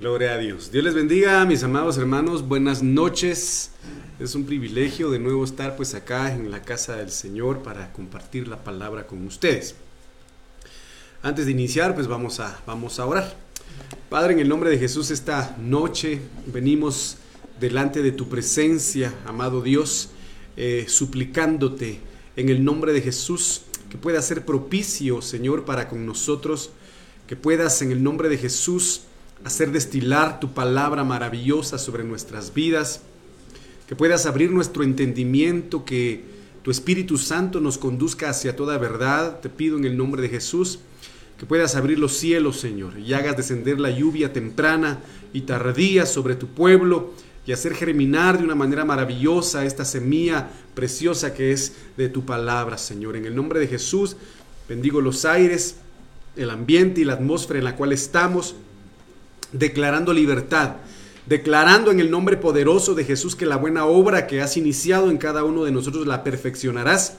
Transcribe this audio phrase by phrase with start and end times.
[0.00, 0.72] Gloria a Dios.
[0.72, 2.48] Dios les bendiga, mis amados hermanos.
[2.48, 3.70] Buenas noches.
[4.18, 8.48] Es un privilegio de nuevo estar pues acá en la casa del Señor para compartir
[8.48, 9.76] la palabra con ustedes.
[11.22, 13.36] Antes de iniciar, pues vamos a, vamos a orar.
[14.10, 17.18] Padre, en el nombre de Jesús, esta noche venimos
[17.60, 20.10] delante de tu presencia, amado Dios,
[20.56, 22.00] eh, suplicándote
[22.34, 26.70] en el nombre de Jesús que pueda ser propicio, Señor, para con nosotros,
[27.28, 29.02] que puedas en el nombre de Jesús
[29.44, 33.02] hacer destilar tu palabra maravillosa sobre nuestras vidas,
[33.86, 36.24] que puedas abrir nuestro entendimiento, que
[36.62, 39.40] tu Espíritu Santo nos conduzca hacia toda verdad.
[39.40, 40.80] Te pido en el nombre de Jesús
[41.38, 45.00] que puedas abrir los cielos, Señor, y hagas descender la lluvia temprana
[45.34, 47.12] y tardía sobre tu pueblo
[47.46, 52.78] y hacer germinar de una manera maravillosa esta semilla preciosa que es de tu palabra,
[52.78, 53.16] Señor.
[53.16, 54.16] En el nombre de Jesús,
[54.68, 55.76] bendigo los aires,
[56.36, 58.56] el ambiente y la atmósfera en la cual estamos
[59.54, 60.76] declarando libertad,
[61.26, 65.16] declarando en el nombre poderoso de Jesús que la buena obra que has iniciado en
[65.16, 67.16] cada uno de nosotros la perfeccionarás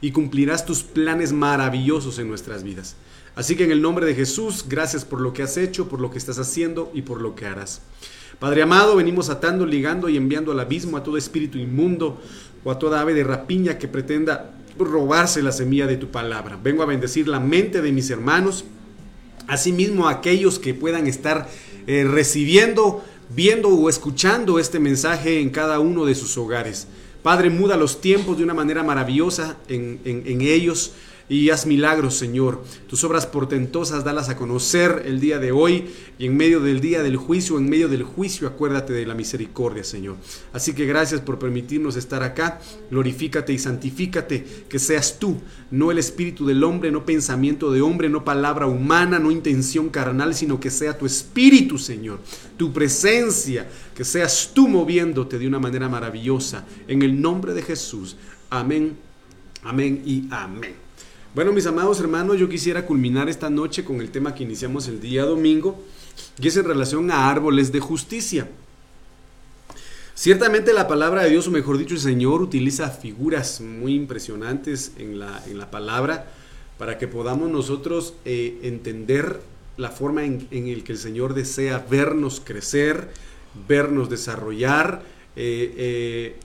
[0.00, 2.96] y cumplirás tus planes maravillosos en nuestras vidas.
[3.34, 6.10] Así que en el nombre de Jesús, gracias por lo que has hecho, por lo
[6.10, 7.82] que estás haciendo y por lo que harás.
[8.38, 12.20] Padre amado, venimos atando, ligando y enviando al abismo a todo espíritu inmundo
[12.62, 16.58] o a toda ave de rapiña que pretenda robarse la semilla de tu palabra.
[16.62, 18.64] Vengo a bendecir la mente de mis hermanos,
[19.48, 21.48] asimismo aquellos que puedan estar
[21.86, 26.86] eh, recibiendo, viendo o escuchando este mensaje en cada uno de sus hogares.
[27.22, 30.92] Padre, muda los tiempos de una manera maravillosa en ellos
[31.28, 32.62] y haz milagros, Señor.
[32.86, 35.86] Tus obras portentosas, dalas a conocer el día de hoy
[36.18, 39.84] y en medio del día del juicio, en medio del juicio, acuérdate de la misericordia,
[39.84, 40.16] Señor.
[40.52, 42.60] Así que gracias por permitirnos estar acá.
[42.90, 48.08] Glorifícate y santifícate, que seas tú, no el espíritu del hombre, no pensamiento de hombre,
[48.08, 52.20] no palabra humana, no intención carnal, sino que sea tu espíritu, Señor,
[52.56, 56.66] tu presencia, que seas tú moviéndote de una manera maravillosa.
[56.86, 58.16] En el nombre de Jesús.
[58.50, 58.96] Amén,
[59.62, 60.83] amén y amén.
[61.34, 65.00] Bueno, mis amados hermanos, yo quisiera culminar esta noche con el tema que iniciamos el
[65.00, 65.82] día domingo,
[66.40, 68.48] y es en relación a árboles de justicia.
[70.14, 75.18] Ciertamente la palabra de Dios, o mejor dicho, el Señor utiliza figuras muy impresionantes en
[75.18, 76.30] la, en la palabra
[76.78, 79.40] para que podamos nosotros eh, entender
[79.76, 83.08] la forma en, en la que el Señor desea vernos crecer,
[83.66, 85.02] vernos desarrollar,
[85.34, 86.36] eh, eh,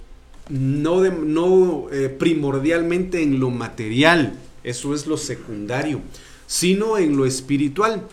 [0.49, 1.85] no, no
[2.17, 4.33] primordialmente en lo material,
[4.63, 6.01] eso es lo secundario,
[6.47, 8.07] sino en lo espiritual.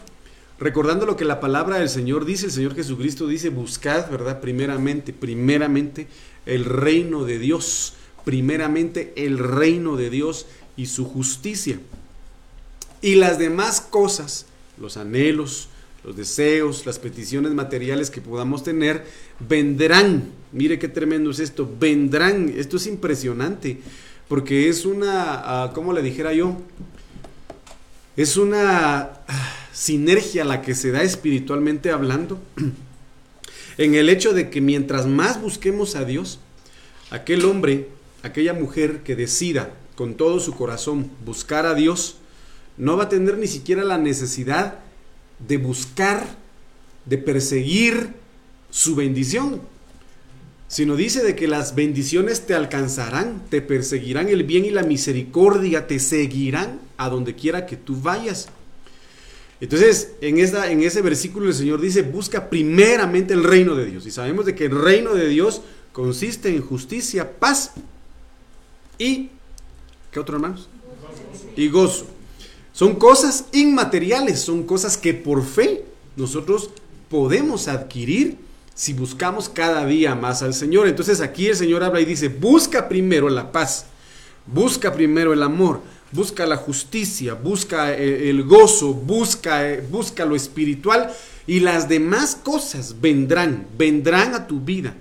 [0.59, 4.41] Recordando lo que la palabra del Señor dice, el Señor Jesucristo dice, buscad, ¿verdad?
[4.41, 6.07] Primeramente, primeramente
[6.47, 10.47] el reino de Dios, primeramente el reino de Dios
[10.77, 11.79] y su justicia.
[13.03, 14.47] Y las demás cosas,
[14.81, 15.69] los anhelos,
[16.03, 19.05] los deseos, las peticiones materiales que podamos tener,
[19.41, 20.31] vendrán.
[20.53, 22.55] Mire qué tremendo es esto, vendrán.
[22.57, 23.81] Esto es impresionante
[24.29, 26.57] porque es una, uh, ¿cómo le dijera yo?
[28.17, 32.41] Es una ah, sinergia la que se da espiritualmente hablando,
[33.79, 36.41] en el hecho de que mientras más busquemos a Dios,
[37.11, 37.89] aquel hombre,
[38.23, 42.17] aquella mujer que decida con todo su corazón buscar a Dios,
[42.77, 44.81] no va a tener ni siquiera la necesidad
[45.47, 46.27] de buscar,
[47.05, 48.15] de perseguir
[48.71, 49.61] su bendición,
[50.69, 55.87] sino dice de que las bendiciones te alcanzarán, te perseguirán el bien y la misericordia,
[55.87, 58.49] te seguirán a donde quiera que tú vayas.
[59.61, 64.07] Entonces, en, en ese versículo el Señor dice, busca primeramente el reino de Dios.
[64.07, 65.63] Y sabemos de que el reino de Dios
[65.93, 67.73] consiste en justicia, paz
[68.99, 69.31] y...
[70.11, 70.69] ¿Qué otro hermanos?
[71.57, 72.07] Y gozo.
[72.73, 75.85] Son cosas inmateriales, son cosas que por fe
[76.17, 76.71] nosotros
[77.09, 78.37] podemos adquirir
[78.77, 80.87] si buscamos cada día más al Señor.
[80.87, 83.87] Entonces aquí el Señor habla y dice, busca primero la paz,
[84.47, 85.81] busca primero el amor,
[86.13, 91.11] busca la justicia, busca eh, el gozo, busca, eh, busca lo espiritual
[91.47, 94.95] y las demás cosas vendrán, vendrán a tu vida,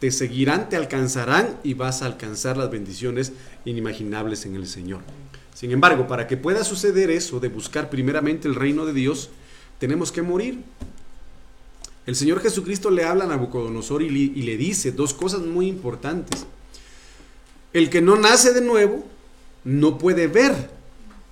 [0.00, 3.32] te seguirán, te alcanzarán y vas a alcanzar las bendiciones
[3.64, 5.02] inimaginables en el Señor.
[5.54, 9.30] Sin embargo, para que pueda suceder eso de buscar primeramente el reino de Dios,
[9.78, 10.64] tenemos que morir.
[12.06, 16.46] El Señor Jesucristo le habla a Nabucodonosor y le, dice dos cosas muy importantes.
[17.72, 19.04] El que no nace de nuevo
[19.64, 20.70] no puede ver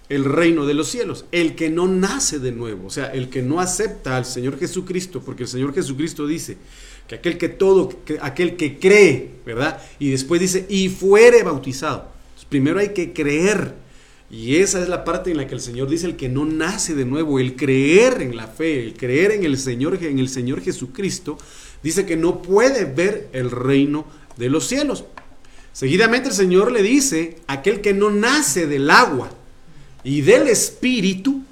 [0.08, 1.24] el reino de los cielos.
[1.32, 5.20] El que no nace de nuevo, o sea, el que no acepta al Señor Jesucristo,
[5.20, 6.58] porque el Señor Jesucristo dice
[7.08, 9.82] que aquel que todo, que, aquel que cree, ¿verdad?
[9.98, 12.12] Y después dice, y fuere bautizado.
[12.48, 13.87] primero hay que creer.
[14.30, 16.94] Y esa es la parte en la que el Señor dice el que no nace
[16.94, 20.60] de nuevo, el creer en la fe, el creer en el Señor, en el Señor
[20.60, 21.38] Jesucristo,
[21.82, 25.04] dice que no puede ver el reino de los cielos.
[25.72, 29.30] Seguidamente el Señor le dice, aquel que no nace del agua
[30.04, 31.42] y del espíritu,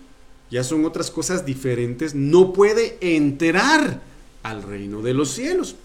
[0.50, 4.02] ya son otras cosas diferentes, no puede entrar
[4.42, 5.76] al reino de los cielos.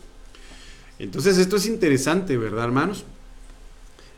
[0.99, 3.05] Entonces esto es interesante, ¿verdad, hermanos?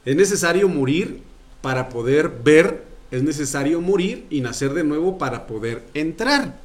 [0.06, 1.22] Es necesario morir
[1.64, 6.60] para poder ver, es necesario morir y nacer de nuevo para poder entrar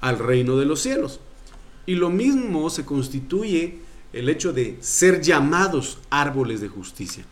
[0.00, 1.18] al reino de los cielos.
[1.84, 3.80] Y lo mismo se constituye
[4.12, 7.24] el hecho de ser llamados árboles de justicia.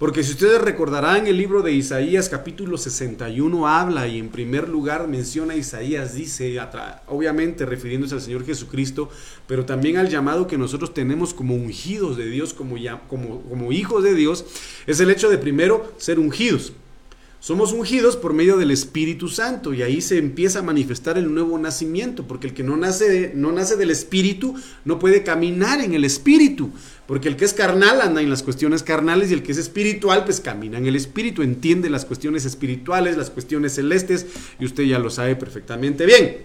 [0.00, 5.08] Porque si ustedes recordarán el libro de Isaías capítulo 61 habla y en primer lugar
[5.08, 6.58] menciona a Isaías, dice,
[7.06, 9.10] obviamente refiriéndose al Señor Jesucristo,
[9.46, 12.76] pero también al llamado que nosotros tenemos como ungidos de Dios, como,
[13.08, 14.46] como, como hijos de Dios,
[14.86, 16.72] es el hecho de primero ser ungidos.
[17.40, 21.56] Somos ungidos por medio del Espíritu Santo y ahí se empieza a manifestar el nuevo
[21.56, 26.04] nacimiento, porque el que no nace, no nace del Espíritu no puede caminar en el
[26.04, 26.68] Espíritu,
[27.06, 30.26] porque el que es carnal anda en las cuestiones carnales y el que es espiritual
[30.26, 34.26] pues camina en el Espíritu, entiende las cuestiones espirituales, las cuestiones celestes
[34.58, 36.42] y usted ya lo sabe perfectamente bien.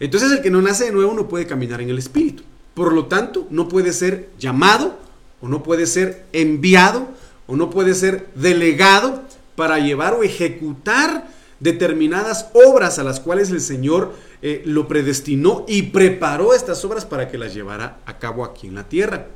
[0.00, 2.42] Entonces el que no nace de nuevo no puede caminar en el Espíritu,
[2.74, 4.98] por lo tanto no puede ser llamado
[5.40, 7.08] o no puede ser enviado
[7.46, 9.26] o no puede ser delegado
[9.58, 11.26] para llevar o ejecutar
[11.58, 17.28] determinadas obras a las cuales el Señor eh, lo predestinó y preparó estas obras para
[17.28, 19.26] que las llevara a cabo aquí en la tierra.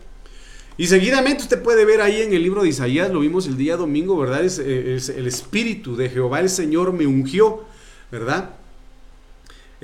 [0.76, 3.76] Y seguidamente usted puede ver ahí en el libro de Isaías, lo vimos el día
[3.76, 4.44] domingo, ¿verdad?
[4.44, 7.64] Es, eh, es el Espíritu de Jehová el Señor me ungió,
[8.12, 8.50] ¿verdad?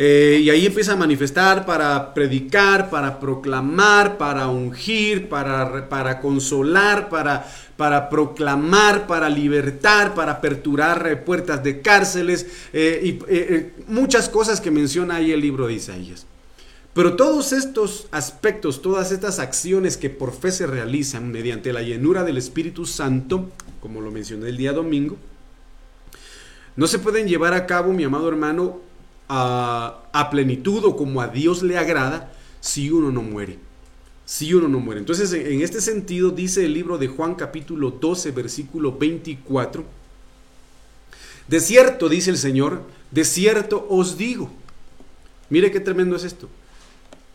[0.00, 7.08] Eh, y ahí empieza a manifestar para predicar, para proclamar, para ungir, para, para consolar,
[7.08, 7.44] para,
[7.76, 14.70] para proclamar, para libertar, para aperturar eh, puertas de cárceles eh, y muchas cosas que
[14.70, 16.26] menciona ahí el libro de Isaías.
[16.94, 22.22] Pero todos estos aspectos, todas estas acciones que por fe se realizan mediante la llenura
[22.22, 23.50] del Espíritu Santo,
[23.80, 25.16] como lo mencioné el día domingo,
[26.76, 28.86] no se pueden llevar a cabo, mi amado hermano,
[29.28, 33.58] a, plenitud o como a Dios le agrada si uno no muere.
[34.24, 35.00] Si uno no muere.
[35.00, 39.84] Entonces, en este sentido, dice el libro de Juan capítulo 12, versículo 24.
[41.46, 44.50] De cierto, dice el Señor, de cierto os digo.
[45.48, 46.48] Mire qué tremendo es esto.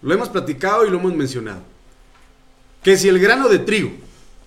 [0.03, 1.63] Lo hemos platicado y lo hemos mencionado.
[2.83, 3.91] Que si el grano de trigo,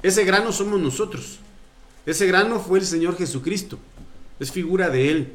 [0.03, 1.41] ese grano somos nosotros.
[2.05, 3.79] Ese grano fue el Señor Jesucristo.
[4.39, 5.33] Es figura de Él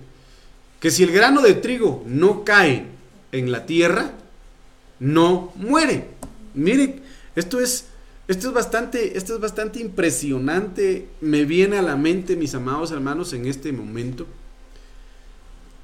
[0.81, 2.87] que si el grano de trigo no cae
[3.31, 4.11] en la tierra,
[4.99, 6.07] no muere.
[6.55, 6.99] Mire,
[7.35, 7.85] esto es,
[8.27, 11.07] esto es, bastante, esto es bastante impresionante.
[11.21, 14.25] Me viene a la mente, mis amados hermanos, en este momento,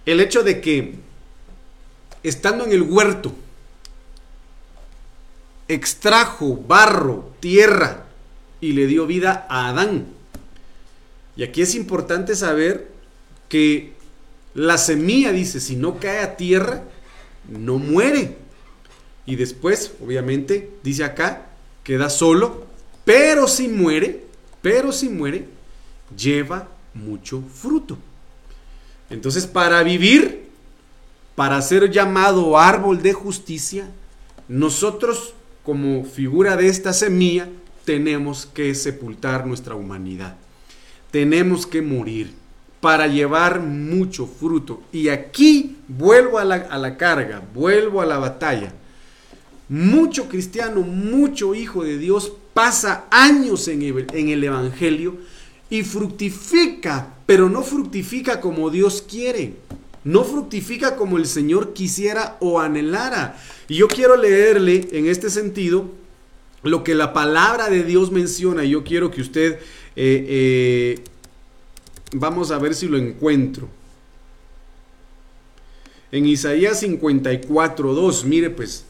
[0.07, 0.95] el hecho de que
[2.23, 3.35] estando en el huerto,
[5.67, 8.07] extrajo barro, tierra,
[8.59, 10.07] y le dio vida a Adán.
[11.35, 12.91] Y aquí es importante saber
[13.47, 13.95] que
[14.57, 16.81] la semilla, dice, si no cae a tierra,
[17.47, 18.37] no muere.
[19.27, 21.49] Y después, obviamente, dice acá,
[21.83, 22.65] queda solo,
[23.05, 24.25] pero si muere,
[24.63, 25.47] pero si muere,
[26.17, 27.99] lleva mucho fruto.
[29.11, 30.49] Entonces, para vivir,
[31.35, 33.91] para ser llamado árbol de justicia,
[34.47, 37.47] nosotros, como figura de esta semilla,
[37.85, 40.35] tenemos que sepultar nuestra humanidad.
[41.11, 42.33] Tenemos que morir
[42.81, 44.81] para llevar mucho fruto.
[44.91, 48.73] Y aquí vuelvo a la, carga, vuelvo a la batalla.
[49.69, 55.17] Mucho cristiano, mucho hijo de Dios pasa años en el, en el Evangelio
[55.69, 59.55] y fructifica, pero no fructifica como Dios quiere.
[60.03, 63.37] No fructifica como el Señor quisiera o anhelara.
[63.67, 65.91] Y yo quiero leerle en este sentido
[66.63, 68.63] lo que la palabra de Dios menciona.
[68.63, 69.59] Y yo quiero que usted
[69.95, 71.03] eh, eh,
[72.13, 73.69] Vamos a ver si lo encuentro.
[76.11, 78.85] En Isaías 54, 2, mire pues.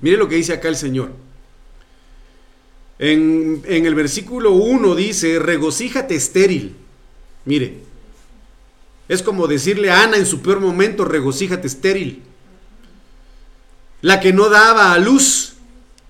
[0.00, 1.12] Mire lo que dice acá el Señor.
[2.98, 6.76] En, en el versículo 1 dice, regocíjate estéril.
[7.44, 7.78] Mire,
[9.08, 12.22] es como decirle a Ana en su peor momento, regocíjate estéril.
[14.00, 15.54] La que no daba a luz,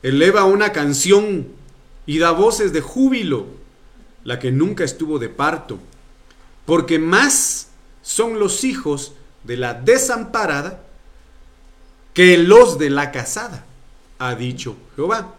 [0.02, 1.48] eleva una canción
[2.06, 3.61] y da voces de júbilo
[4.24, 5.78] la que nunca estuvo de parto,
[6.66, 7.68] porque más
[8.02, 9.14] son los hijos
[9.44, 10.82] de la desamparada
[12.14, 13.64] que los de la casada,
[14.18, 15.34] ha dicho Jehová.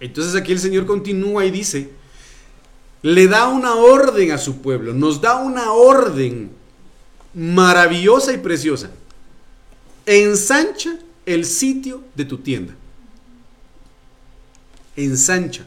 [0.00, 1.90] Entonces aquí el Señor continúa y dice,
[3.02, 6.50] le da una orden a su pueblo, nos da una orden
[7.34, 8.90] maravillosa y preciosa.
[10.06, 12.74] Ensancha el sitio de tu tienda.
[14.96, 15.64] Ensancha.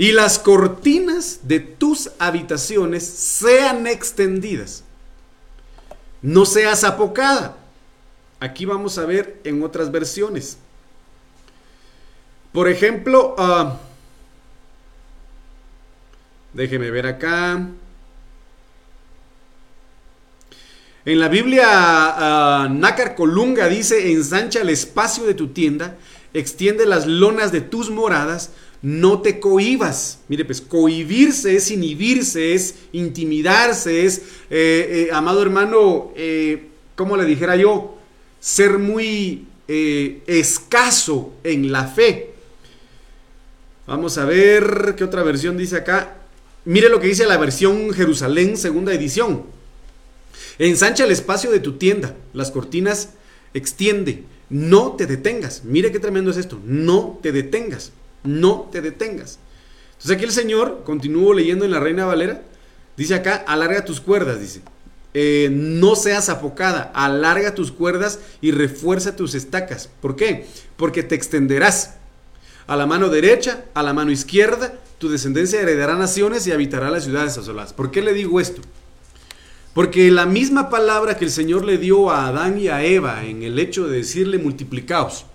[0.00, 4.82] Y las cortinas de tus habitaciones sean extendidas.
[6.22, 7.58] No seas apocada.
[8.40, 10.56] Aquí vamos a ver en otras versiones.
[12.50, 13.76] Por ejemplo, uh,
[16.54, 17.68] déjeme ver acá.
[21.04, 25.98] En la Biblia, uh, Nácar Colunga dice, ensancha el espacio de tu tienda,
[26.32, 28.48] extiende las lonas de tus moradas,
[28.82, 30.20] no te cohibas.
[30.28, 34.18] Mire, pues cohibirse es inhibirse, es intimidarse, es,
[34.50, 37.96] eh, eh, amado hermano, eh, como le dijera yo,
[38.40, 39.46] ser muy
[40.26, 42.32] escaso en la fe.
[43.86, 46.16] Vamos a ver qué otra versión dice acá.
[46.64, 49.44] Mire lo que dice la versión Jerusalén, segunda edición.
[50.58, 53.10] Ensancha el espacio de tu tienda, las cortinas
[53.54, 55.62] extiende, no te detengas.
[55.62, 57.92] Mire qué tremendo es esto, no te detengas
[58.24, 59.38] no te detengas.
[59.92, 62.42] Entonces aquí el Señor, continúo leyendo en la Reina Valera,
[62.96, 64.62] dice acá, alarga tus cuerdas, dice.
[65.12, 69.90] Eh, no seas apocada, alarga tus cuerdas y refuerza tus estacas.
[70.00, 70.46] ¿Por qué?
[70.76, 71.94] Porque te extenderás
[72.66, 77.04] a la mano derecha, a la mano izquierda, tu descendencia heredará naciones y habitará las
[77.04, 77.72] ciudades asoladas.
[77.72, 78.62] ¿Por qué le digo esto?
[79.74, 83.42] Porque la misma palabra que el Señor le dio a Adán y a Eva en
[83.42, 85.26] el hecho de decirle multiplicaos,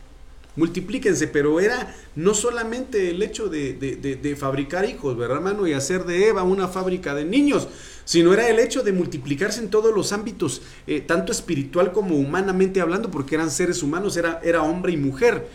[0.56, 5.68] multiplíquense, pero era no solamente el hecho de, fabricar hijos, ¿verdad, hermano?
[5.68, 7.68] Y hacer de Eva una fábrica de niños,
[8.06, 12.82] sino era el hecho de multiplicarse en todos los ámbitos, eh, tanto espiritual como humanamente
[12.82, 15.48] hablando, porque eran seres humanos, era, era hombre y mujer.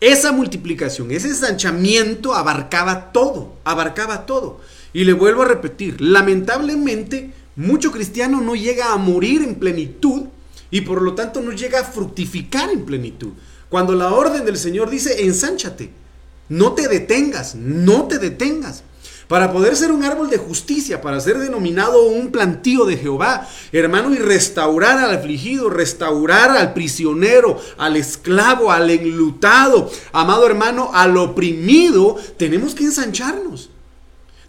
[0.00, 4.60] Esa multiplicación, ese ensanchamiento abarcaba todo, abarcaba todo.
[4.92, 10.24] Y le vuelvo a repetir, lamentablemente, mucho cristiano no llega a morir en plenitud
[10.76, 13.32] y por lo tanto no llega a fructificar en plenitud.
[13.70, 15.90] Cuando la orden del Señor dice, ensánchate,
[16.50, 18.82] no te detengas, no te detengas.
[19.26, 24.12] Para poder ser un árbol de justicia, para ser denominado un plantío de Jehová, hermano,
[24.12, 32.16] y restaurar al afligido, restaurar al prisionero, al esclavo, al enlutado, amado hermano, al oprimido,
[32.36, 33.70] tenemos que ensancharnos.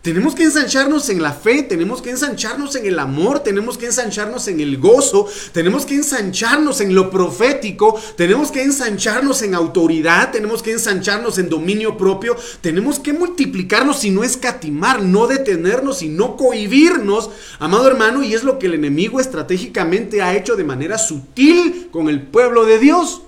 [0.07, 4.47] Tenemos que ensancharnos en la fe, tenemos que ensancharnos en el amor, tenemos que ensancharnos
[4.47, 10.63] en el gozo, tenemos que ensancharnos en lo profético, tenemos que ensancharnos en autoridad, tenemos
[10.63, 16.37] que ensancharnos en dominio propio, tenemos que multiplicarnos y no escatimar, no detenernos y no
[16.37, 21.89] cohibirnos, amado hermano, y es lo que el enemigo estratégicamente ha hecho de manera sutil
[21.91, 23.23] con el pueblo de Dios.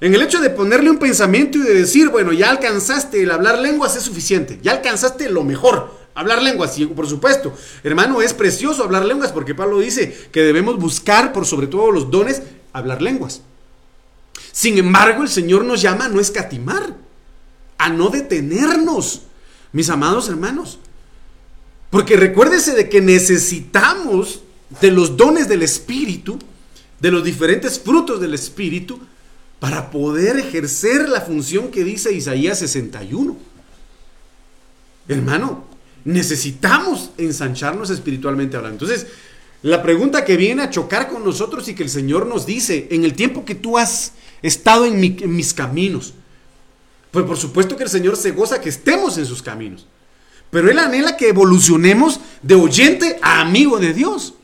[0.00, 3.58] En el hecho de ponerle un pensamiento y de decir, bueno, ya alcanzaste el hablar
[3.58, 8.84] lenguas es suficiente, ya alcanzaste lo mejor, hablar lenguas, y por supuesto, hermano, es precioso
[8.84, 13.42] hablar lenguas porque Pablo dice que debemos buscar por sobre todo los dones hablar lenguas.
[14.52, 16.96] Sin embargo, el Señor nos llama a no escatimar,
[17.78, 19.22] a no detenernos,
[19.72, 20.78] mis amados hermanos.
[21.90, 24.42] Porque recuérdese de que necesitamos
[24.80, 26.38] de los dones del Espíritu,
[27.00, 29.00] de los diferentes frutos del Espíritu,
[29.60, 33.36] para poder ejercer la función que dice Isaías 61.
[35.08, 35.64] Hermano,
[36.04, 38.84] necesitamos ensancharnos espiritualmente hablando.
[38.84, 39.06] Entonces,
[39.62, 43.04] la pregunta que viene a chocar con nosotros y que el Señor nos dice, en
[43.04, 46.14] el tiempo que tú has estado en, en mis caminos,
[47.10, 49.86] pues por supuesto que el Señor se goza que estemos en sus caminos.
[50.50, 54.34] Pero Él anhela que evolucionemos de oyente a amigo de Dios.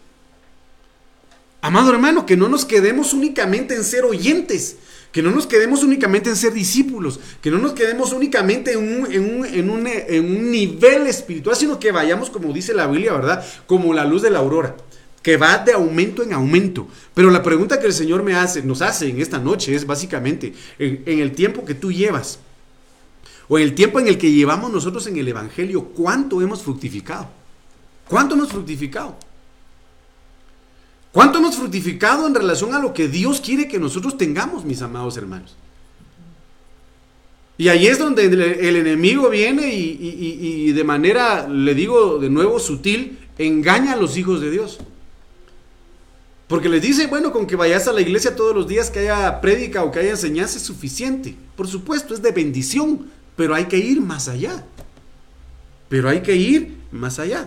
[1.60, 4.76] Amado hermano, que no nos quedemos únicamente en ser oyentes,
[5.12, 10.50] que no nos quedemos únicamente en ser discípulos, que no nos quedemos únicamente en un,
[10.50, 13.44] nivel espiritual, sino que vayamos, como dice la Biblia, ¿verdad?
[13.66, 14.76] Como la luz de la aurora,
[15.22, 16.86] que va de aumento en aumento.
[17.12, 20.54] Pero la pregunta que el Señor me hace, nos hace en esta noche es básicamente,
[20.78, 22.38] en, en el tiempo que tú llevas,
[23.48, 27.28] o en el tiempo en el que llevamos nosotros en el Evangelio, ¿cuánto hemos fructificado?
[28.08, 29.16] ¿Cuánto hemos fructificado?
[31.12, 35.16] ¿Cuánto hemos fructificado en relación a lo que Dios quiere que nosotros tengamos, mis amados
[35.16, 35.56] hermanos?
[37.58, 43.18] Y ahí es donde el, enemigo viene y, de manera, le digo de nuevo, sutil,
[43.36, 44.78] engaña a los hijos de Dios.
[46.48, 49.42] Porque les dice, bueno, con que vayas a la iglesia todos los días, que haya
[49.42, 51.36] prédica o que haya enseñanza es suficiente.
[51.54, 54.64] Por supuesto, es de bendición, pero hay que ir más allá.
[55.90, 57.46] Pero hay que ir más allá.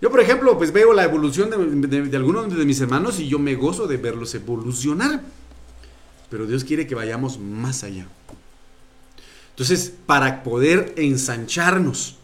[0.00, 3.54] Yo, por ejemplo, pues veo la evolución de, algunos de mis hermanos y yo me
[3.54, 5.22] gozo de verlos evolucionar.
[6.30, 8.06] Pero Dios quiere que vayamos más allá.
[9.50, 12.16] Entonces, para poder ensancharnos,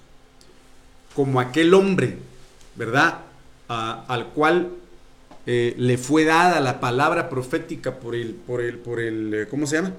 [1.15, 2.19] como aquel hombre,
[2.77, 3.21] ¿verdad?
[3.69, 4.73] al cual
[5.47, 9.67] eh, le fue dada la palabra profética por el, por el, por el, eh, ¿cómo
[9.67, 9.93] se llama?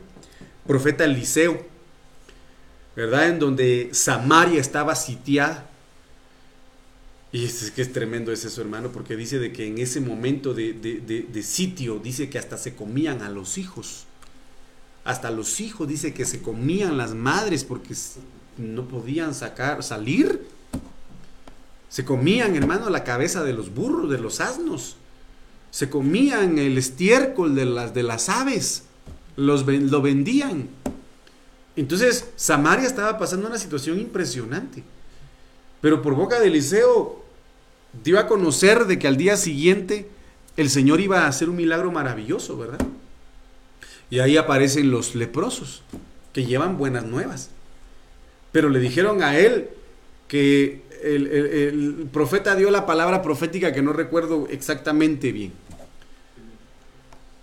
[0.67, 1.65] Profeta Eliseo,
[2.95, 3.29] ¿verdad?
[3.29, 5.69] En donde Samaria estaba sitiada.
[7.33, 10.53] Y es, que es tremendo es eso, hermano, porque dice de que en ese momento
[10.53, 14.05] de, de, sitio, dice que hasta se comían a los hijos.
[15.05, 17.95] Hasta los hijos dice que se comían las madres porque
[18.57, 20.45] no podían sacar, salir.
[21.87, 24.97] Se comían, hermano, la cabeza de los burros, de los asnos.
[25.71, 28.83] Se comían el estiércol de las, de las aves.
[29.37, 30.67] Los, lo vendían.
[31.77, 34.83] Entonces, Samaria estaba pasando una situación impresionante.
[35.79, 37.20] Pero por boca de Eliseo,
[38.03, 40.07] dio a conocer de que al día siguiente
[40.57, 42.79] el Señor iba a hacer un milagro maravilloso, ¿verdad?
[44.09, 45.83] Y ahí aparecen los leprosos,
[46.33, 47.49] que llevan buenas nuevas.
[48.51, 49.69] Pero le dijeron a él
[50.27, 55.53] que el, profeta dio la palabra profética que no recuerdo exactamente bien.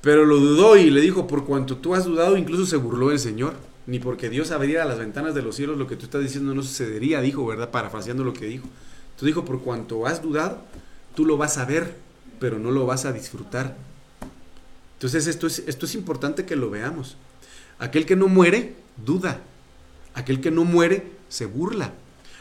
[0.00, 3.18] Pero lo dudó y le dijo, por cuanto tú has dudado, incluso se burló el
[3.18, 3.54] Señor.
[3.86, 6.62] Ni porque Dios abriera las ventanas de los cielos, lo que tú estás diciendo no
[6.62, 7.70] sucedería, dijo, ¿verdad?
[7.70, 8.68] Parafraseando lo que dijo.
[9.18, 10.62] Entonces dijo, por cuanto has dudado,
[11.16, 11.96] tú lo vas a ver,
[12.38, 13.76] pero no lo vas a disfrutar.
[14.94, 17.16] Entonces esto es, esto es importante que lo veamos.
[17.80, 19.40] Aquel que no muere, duda.
[20.14, 21.94] Aquel que no muere, se burla.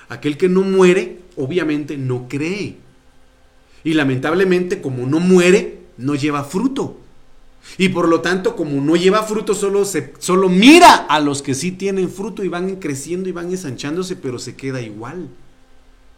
[0.07, 2.77] Aquel que no muere, obviamente no cree.
[3.84, 7.00] Y lamentablemente, como no muere, no lleva fruto.
[7.79, 11.55] Y por lo tanto, como no lleva fruto, solo, se, solo mira a los que
[11.55, 15.27] sí tienen fruto y van creciendo y van ensanchándose, pero se queda igual.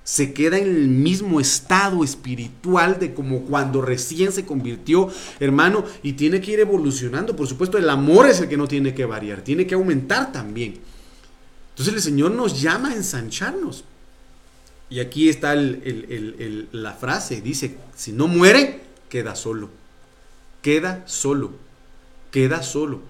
[0.09, 5.07] Se queda en el mismo estado espiritual de como cuando recién se convirtió,
[5.39, 7.35] hermano, y tiene que ir evolucionando.
[7.35, 10.79] Por supuesto, el amor es el que no tiene que variar, tiene que aumentar también.
[11.69, 13.83] Entonces el Señor nos llama a ensancharnos.
[14.89, 19.69] Y aquí está la frase, dice, si no muere, queda solo.
[20.63, 21.51] Queda solo.
[22.31, 23.01] Queda solo.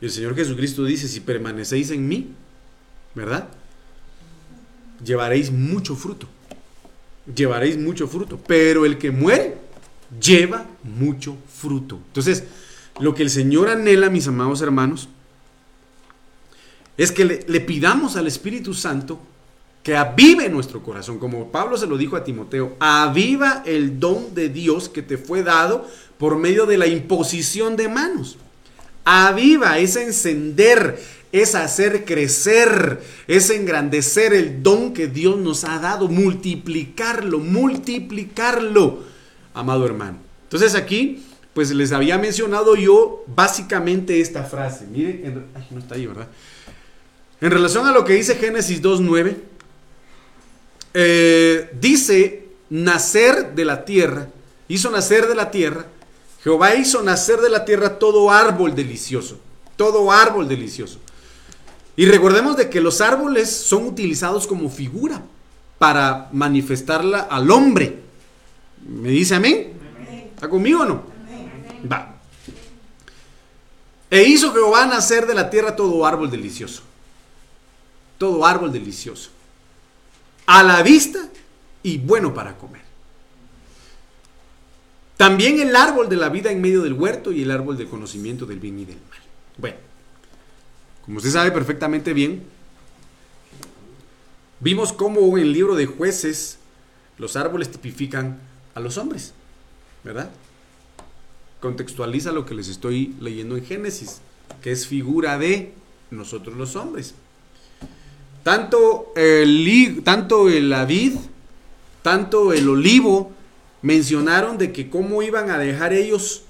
[0.00, 2.32] Y el Señor Jesucristo dice, si permanecéis en mí,
[3.14, 3.48] ¿verdad?
[5.04, 6.26] Llevaréis mucho fruto.
[7.34, 8.38] Llevaréis mucho fruto.
[8.46, 9.56] Pero el que muere,
[10.20, 11.98] lleva mucho fruto.
[12.08, 12.44] Entonces,
[13.00, 15.08] lo que el Señor anhela, mis amados hermanos,
[16.96, 19.20] es que le, pidamos al Espíritu Santo
[19.82, 24.48] que avive nuestro corazón, como Pablo se lo dijo a Timoteo, aviva el don de
[24.48, 25.88] Dios que te fue dado
[26.18, 28.36] por medio de la imposición de manos.
[29.04, 31.00] Aviva, es encender,
[31.32, 39.00] es hacer crecer, es engrandecer el don que Dios nos ha dado, multiplicarlo, multiplicarlo,
[39.54, 40.18] amado hermano.
[40.44, 44.86] Entonces aquí, pues les había mencionado yo básicamente esta frase.
[44.86, 46.28] Miren, ay, no está ahí, ¿verdad?
[47.40, 49.36] En relación a lo que dice Génesis 2.9,
[50.94, 54.28] eh, dice nacer de la tierra,
[54.66, 55.86] hizo nacer de la tierra,
[56.42, 59.38] Jehová hizo nacer de la tierra todo árbol delicioso,
[59.76, 60.98] todo árbol delicioso.
[61.98, 65.22] Y recordemos de que los árboles son utilizados como figura
[65.78, 67.98] para manifestarla al hombre.
[68.88, 69.74] ¿Me dice amén?
[70.34, 71.02] ¿Está conmigo o no?
[71.90, 72.14] Va.
[74.10, 76.88] E hizo Jehová nacer de la tierra todo árbol delicioso
[78.18, 79.30] todo árbol delicioso,
[80.46, 81.20] a la vista
[81.82, 82.82] y bueno para comer.
[85.16, 88.44] También el árbol de la vida en medio del huerto y el árbol del conocimiento
[88.44, 89.18] del bien y del mal.
[89.56, 89.76] Bueno,
[91.08, 92.42] como usted sabe perfectamente bien,
[94.60, 96.58] vimos cómo en el libro de jueces
[97.16, 98.38] los árboles tipifican
[98.74, 99.32] a los hombres,
[100.04, 100.28] ¿verdad?
[101.60, 104.20] Contextualiza lo que les estoy leyendo en Génesis,
[104.60, 105.72] que es figura de
[106.10, 107.14] nosotros los hombres.
[108.42, 110.74] Tanto el, tanto el
[112.02, 113.32] tanto el olivo,
[113.80, 116.42] mencionaron de que cómo iban a dejar ellos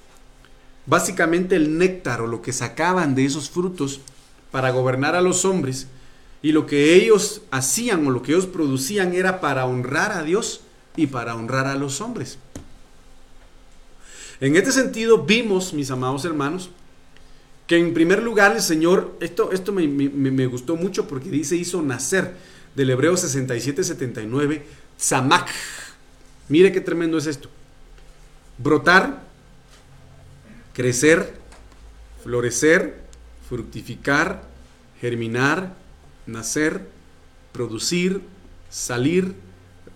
[0.85, 4.01] básicamente el néctar o lo que sacaban de esos frutos
[4.51, 5.87] para gobernar a los hombres.
[6.41, 10.61] Y lo que ellos hacían o lo que ellos producían era para honrar a Dios
[10.95, 12.37] y para honrar a los hombres.
[14.39, 16.69] En este sentido vimos, mis amados hermanos,
[17.67, 22.33] que en primer lugar el Señor, esto, esto me, gustó mucho porque dice hizo nacer,
[22.73, 24.61] del Hebreo 67-79,
[24.97, 25.49] Samak.
[26.47, 27.49] Mire qué tremendo es esto.
[28.57, 29.23] Brotar,
[30.73, 31.33] crecer,
[32.23, 32.98] florecer,
[33.49, 34.43] fructificar,
[35.01, 35.73] germinar,
[36.27, 36.87] nacer,
[37.51, 38.21] producir,
[38.69, 39.33] salir,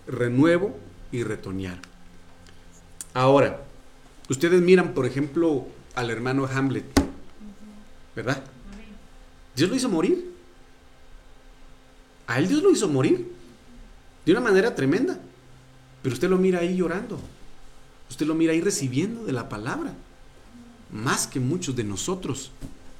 [0.08, 0.76] renuevo
[1.12, 1.80] y retoñar.
[3.14, 3.64] Ahora,
[4.28, 6.84] ustedes miran, por ejemplo, al hermano Hamlet.
[8.16, 8.42] ¿Verdad?
[9.54, 10.34] Dios lo hizo morir.
[12.26, 13.32] A él Dios lo hizo morir.
[14.26, 15.20] de una manera tremenda.
[16.02, 17.20] Pero usted lo mira ahí llorando.
[18.10, 19.92] Usted lo mira ahí recibiendo de la palabra.
[20.90, 22.50] Más que muchos de nosotros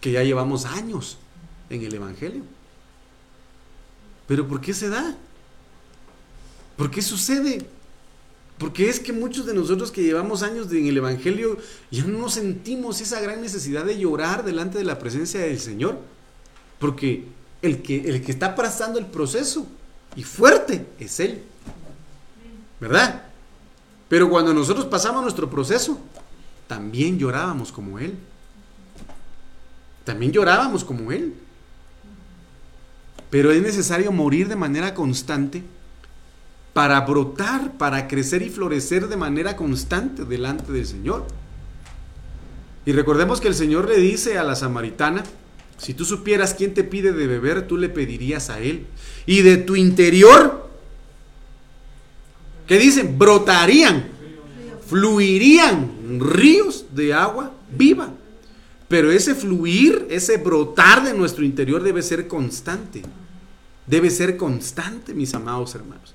[0.05, 1.17] que ya llevamos años
[1.71, 2.43] en el Evangelio.
[4.29, 5.17] Pero ¿por qué se da?
[6.77, 7.67] ¿Por qué sucede?
[8.59, 11.57] Porque es que muchos de nosotros que llevamos años en el Evangelio
[11.90, 15.97] ya no sentimos esa gran necesidad de llorar delante de la presencia del Señor.
[16.79, 17.25] Porque
[17.62, 19.67] el que, el que está pasando el proceso
[20.17, 21.40] y fuerte es Él.
[22.79, 23.25] ¿Verdad?
[24.11, 25.99] Pero cuando nosotros pasamos nuestro proceso,
[26.67, 28.19] también llorábamos como Él.
[30.05, 31.35] También llorábamos como Él.
[33.31, 35.62] Pero es necesario morir de manera constante
[36.73, 41.27] para brotar, para crecer y florecer de manera constante delante del Señor.
[42.87, 45.25] Y recordemos que el Señor le dice a la samaritana,
[45.79, 48.87] si tú supieras quién te pide de beber, tú le pedirías a Él.
[49.27, 50.69] Y de tu interior,
[52.67, 53.19] ¿qué dicen?
[53.19, 54.09] Brotarían,
[54.87, 58.12] fluirían ríos de agua viva.
[58.88, 63.03] Pero ese fluir, ese brotar de nuestro interior debe ser constante.
[63.87, 66.14] Debe ser constante, mis amados hermanos.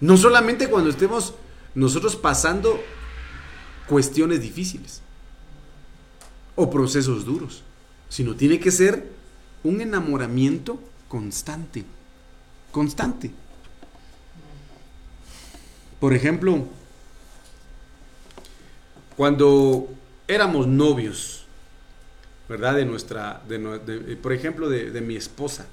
[0.00, 1.34] No solamente cuando estemos
[1.74, 2.80] nosotros pasando
[3.88, 5.02] cuestiones difíciles
[6.56, 7.62] o procesos duros,
[8.08, 9.10] sino tiene que ser
[9.62, 11.84] un enamoramiento constante,
[12.70, 13.30] constante.
[16.00, 16.66] Por ejemplo,
[19.16, 19.88] cuando
[20.28, 21.46] éramos novios,
[22.48, 22.74] ¿verdad?
[22.76, 25.66] De nuestra, de, por ejemplo, de mi esposa.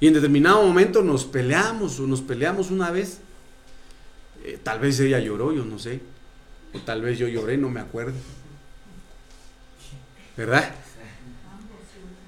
[0.00, 3.18] Y en determinado momento nos peleamos o nos peleamos una vez.
[4.44, 6.00] Eh, tal vez ella lloró, yo no sé.
[6.72, 8.14] O tal vez yo lloré, no me acuerdo.
[10.36, 10.72] ¿Verdad?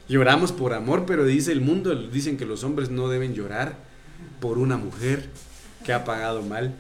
[0.09, 3.77] Lloramos por amor, pero dice el mundo, dicen que los hombres no deben llorar
[4.41, 5.29] por una mujer
[5.85, 6.75] que ha pagado mal.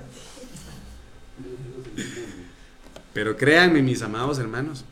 [3.12, 4.84] Pero créanme, mis amados hermanos,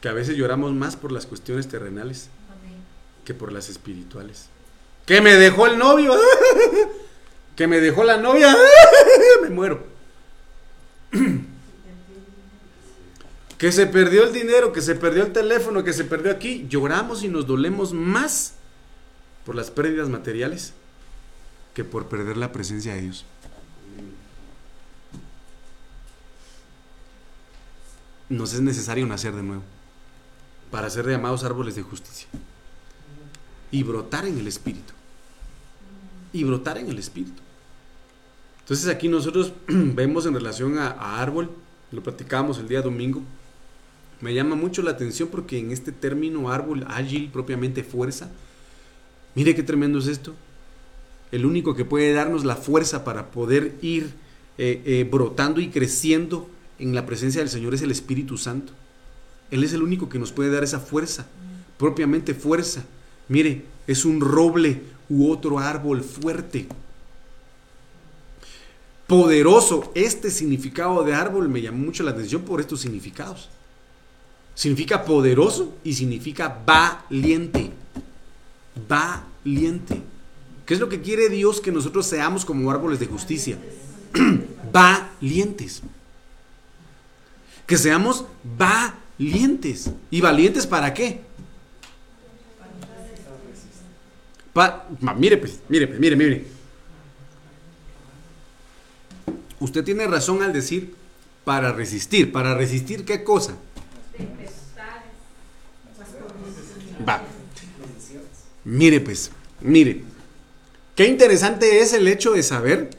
[0.00, 2.28] que a veces lloramos más por las cuestiones terrenales
[3.24, 4.48] que por las espirituales.
[5.06, 6.12] Que me dejó el novio.
[7.56, 8.56] que me dejó la novia.
[9.42, 9.84] me muero.
[13.58, 16.66] que se perdió el dinero, que se perdió el teléfono, que se perdió aquí.
[16.68, 18.54] Lloramos y nos dolemos más
[19.44, 20.72] por las pérdidas materiales
[21.74, 23.24] que por perder la presencia de Dios.
[28.32, 29.62] Nos es necesario nacer de nuevo
[30.70, 32.26] para ser llamados árboles de justicia
[33.70, 34.94] y brotar en el Espíritu.
[36.32, 37.42] Y brotar en el Espíritu.
[38.60, 41.50] Entonces aquí nosotros vemos en relación a, árbol,
[41.90, 43.20] lo platicábamos el día domingo,
[44.22, 48.30] me llama mucho la atención porque en este término árbol ágil, propiamente fuerza,
[49.34, 50.34] mire qué tremendo es esto.
[51.32, 54.14] El único que puede darnos la fuerza para poder ir
[54.56, 56.48] eh, eh, brotando y creciendo
[56.82, 58.72] en la presencia del Señor es el Espíritu Santo.
[59.50, 61.26] Él es el único que nos puede dar esa fuerza,
[61.78, 62.84] propiamente fuerza.
[63.28, 66.66] Mire, es un roble u otro árbol fuerte.
[69.06, 69.92] Poderoso.
[69.94, 73.48] Este significado de árbol me llamó mucho la atención por estos significados.
[74.54, 77.70] Significa poderoso y significa valiente.
[78.88, 80.02] Valiente.
[80.66, 83.58] ¿Qué es lo que quiere Dios que nosotros seamos como árboles de justicia?
[84.72, 85.82] valientes.
[87.66, 89.90] Que seamos valientes.
[90.10, 91.20] ¿Y valientes para qué?
[95.16, 96.44] mire, pues, mire, pues, mire, mire.
[99.60, 100.94] Usted tiene razón al decir
[101.44, 102.32] para resistir.
[102.32, 103.56] ¿Para resistir qué cosa?
[107.08, 107.22] Va.
[108.64, 110.04] Mire, pues, mire.
[110.94, 112.90] Qué interesante es el hecho de saber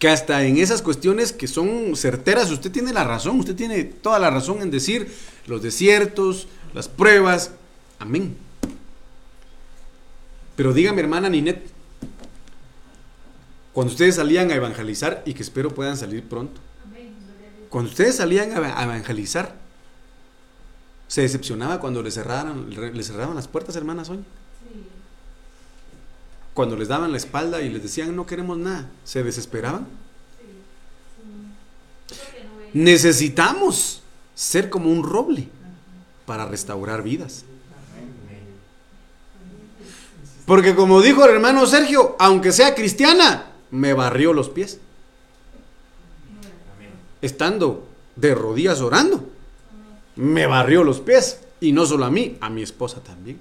[0.00, 4.18] que hasta en esas cuestiones que son certeras, usted tiene la razón, usted tiene toda
[4.18, 5.14] la razón en decir
[5.46, 7.52] los desiertos, las pruebas.
[7.98, 8.34] Amén.
[10.56, 11.70] Pero diga mi hermana Ninet,
[13.74, 16.62] cuando ustedes salían a evangelizar, y que espero puedan salir pronto,
[17.68, 19.54] cuando ustedes salían a evangelizar,
[21.08, 24.24] ¿se decepcionaba cuando cerraran, les cerraban las puertas, hermana Soña?
[26.60, 29.86] Cuando les daban la espalda y les decían no queremos nada, ¿se desesperaban?
[32.74, 34.02] Necesitamos
[34.34, 35.48] ser como un roble
[36.26, 37.46] para restaurar vidas.
[40.44, 44.80] Porque como dijo el hermano Sergio, aunque sea cristiana, me barrió los pies.
[47.22, 49.30] Estando de rodillas orando,
[50.16, 51.40] me barrió los pies.
[51.58, 53.40] Y no solo a mí, a mi esposa también.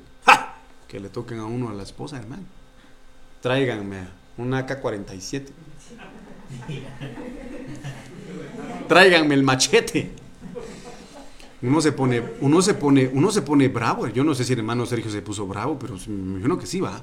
[0.87, 2.58] que le toquen a uno a la esposa, hermano.
[3.41, 5.45] Tráiganme un AK-47.
[8.87, 10.11] Tráiganme el machete.
[11.61, 14.07] Uno se pone, uno se pone, uno se pone bravo.
[14.07, 16.79] Yo no sé si el hermano Sergio se puso bravo, pero me imagino que sí
[16.79, 17.01] va.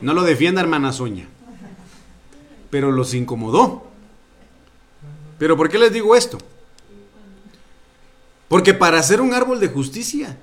[0.00, 1.26] No lo defienda, hermana Soña.
[2.70, 3.86] Pero los incomodó.
[5.38, 6.38] Pero ¿por qué les digo esto?
[8.48, 10.38] Porque para ser un árbol de justicia,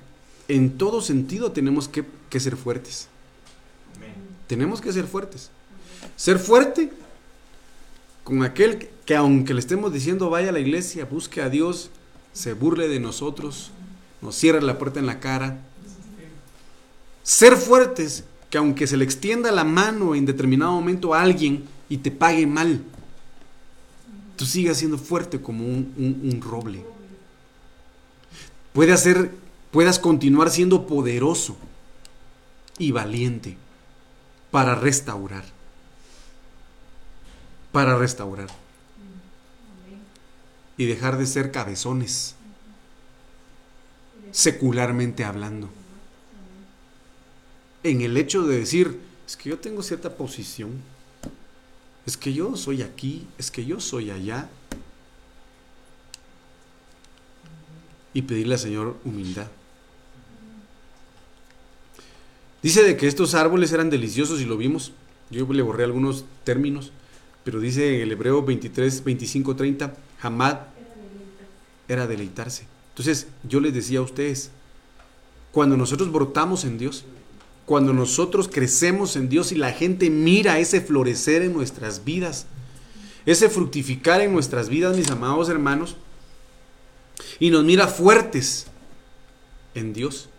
[0.56, 3.08] en todo sentido tenemos que, que ser fuertes.
[4.48, 5.50] Tenemos que ser fuertes.
[6.16, 6.92] Ser fuerte
[8.24, 11.90] con aquel que aunque le estemos diciendo vaya a la iglesia, busque a Dios,
[12.34, 13.72] se burle de nosotros,
[14.22, 15.60] nos cierre la puerta en la cara.
[17.24, 21.98] Ser fuertes que aunque se le extienda la mano en determinado momento a alguien y
[21.98, 22.84] te pague mal,
[24.36, 26.84] tú sigas siendo fuerte como un, roble.
[28.74, 29.32] Puede hacer,
[29.72, 31.58] puedas continuar siendo poderoso
[32.78, 33.58] y valiente
[34.52, 35.46] para restaurar.
[37.72, 38.50] Para restaurar.
[40.78, 42.36] Y dejar de ser cabezones,
[44.32, 45.70] secularmente hablando.
[47.84, 50.82] En el hecho de decir, es que yo tengo cierta posición,
[52.06, 54.50] es que yo soy aquí, es que yo soy allá.
[58.14, 59.48] Y pedirle al Señor humildad.
[62.62, 64.92] Dice de que estos árboles eran deliciosos y lo vimos.
[65.30, 66.92] Yo le borré algunos términos,
[67.44, 70.58] pero dice en el Hebreo 23, 25, 30, Hamad
[71.88, 72.66] era deleitarse.
[72.90, 74.52] Entonces, yo les decía a ustedes,
[75.52, 77.06] cuando nosotros brotamos en Dios,
[77.66, 82.46] cuando nosotros crecemos en Dios y la gente mira ese florecer en nuestras vidas,
[83.26, 85.96] ese fructificar en nuestras vidas, mis amados hermanos,
[87.40, 88.68] y nos mira fuertes
[89.74, 90.30] en Dios,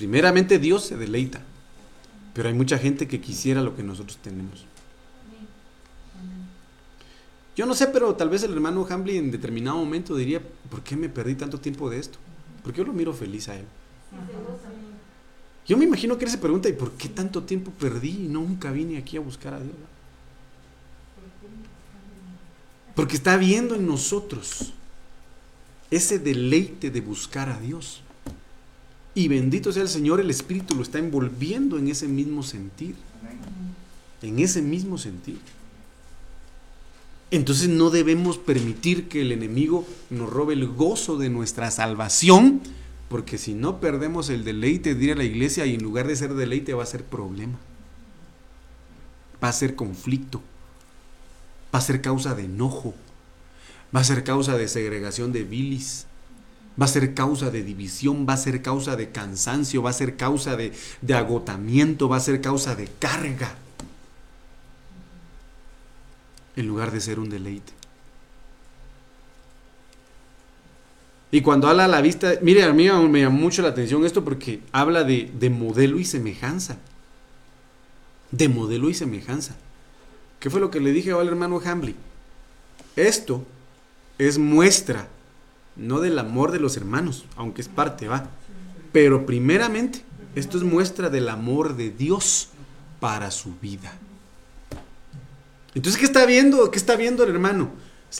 [0.00, 1.42] Primeramente Dios se deleita,
[2.32, 4.64] pero hay mucha gente que quisiera lo que nosotros tenemos.
[7.54, 10.96] Yo no sé, pero tal vez el hermano Hambley en determinado momento diría, ¿por qué
[10.96, 12.18] me perdí tanto tiempo de esto?
[12.62, 13.66] Porque yo lo miro feliz a él.
[15.66, 18.72] Yo me imagino que él se pregunta, ¿y por qué tanto tiempo perdí y nunca
[18.72, 19.74] vine aquí a buscar a Dios?
[22.96, 24.72] Porque está viendo en nosotros
[25.90, 28.02] ese deleite de buscar a Dios.
[29.14, 32.94] Y bendito sea el Señor, el Espíritu lo está envolviendo en ese mismo sentir.
[34.22, 35.38] En ese mismo sentir.
[37.30, 42.60] Entonces no debemos permitir que el enemigo nos robe el gozo de nuestra salvación,
[43.08, 46.16] porque si no perdemos el deleite de ir a la iglesia y en lugar de
[46.16, 47.58] ser deleite va a ser problema.
[49.42, 50.42] Va a ser conflicto.
[51.74, 52.94] Va a ser causa de enojo.
[53.94, 56.06] Va a ser causa de segregación de bilis
[56.78, 60.16] va a ser causa de división, va a ser causa de cansancio, va a ser
[60.16, 60.72] causa de,
[61.14, 63.54] agotamiento, va a ser causa de carga,
[66.56, 67.72] en lugar de ser un deleite.
[71.32, 74.24] Y cuando habla a la vista, mire, a mí me llama mucho la atención esto
[74.24, 76.76] porque habla de, de modelo y semejanza.
[78.32, 79.54] De modelo y semejanza.
[80.40, 81.94] ¿Qué fue lo que le dije al hermano Hambley?
[82.96, 83.44] Esto
[84.18, 85.08] es muestra
[85.76, 88.28] no del amor de los hermanos, aunque es parte, va.
[88.92, 90.04] Pero primeramente,
[90.34, 92.48] esto es muestra del amor de Dios
[93.00, 93.92] para su vida.
[95.74, 96.70] Entonces, ¿qué está viendo?
[96.70, 97.70] ¿Qué está viendo el hermano?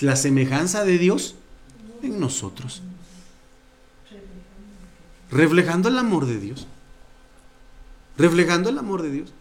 [0.01, 1.35] La semejanza de Dios
[2.03, 2.83] en nosotros.
[5.31, 6.67] Reflejando el amor de Dios.
[8.17, 9.33] Reflejando el amor de Dios.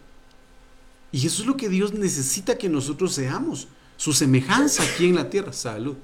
[1.12, 3.68] Y eso es lo que Dios necesita que nosotros seamos.
[3.96, 5.52] Su semejanza aquí en la tierra.
[5.52, 5.96] Salud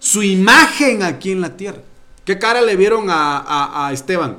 [0.00, 1.82] su imagen aquí en la tierra.
[2.24, 4.38] ¿Qué cara le vieron a, Esteban?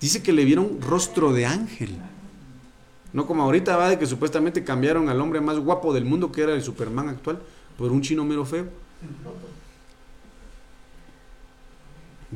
[0.00, 1.96] Dice que le vieron rostro de ángel.
[3.12, 6.42] No como ahorita va de que supuestamente cambiaron al hombre más guapo del mundo, que
[6.42, 7.40] era el Superman actual,
[7.78, 8.66] por un chino mero feo.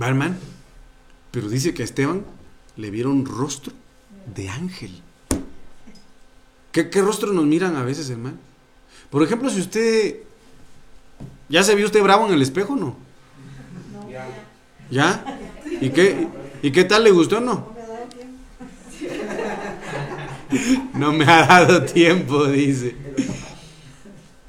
[0.00, 0.36] ¿Va, hermano?
[1.30, 2.24] Pero dice que a Esteban
[2.76, 3.72] le vieron rostro
[4.34, 5.02] de ángel.
[6.72, 8.49] ¿Qué, ¿Qué rostro nos miran a veces, hermano?
[9.10, 10.16] Por ejemplo, si usted...
[11.48, 12.96] ¿Ya se vio usted bravo en el espejo no?
[14.90, 15.24] ¿Ya?
[15.80, 16.28] ¿Y qué,
[16.62, 17.74] ¿Y qué tal le gustó o no?
[20.94, 22.94] No me ha dado tiempo, dice.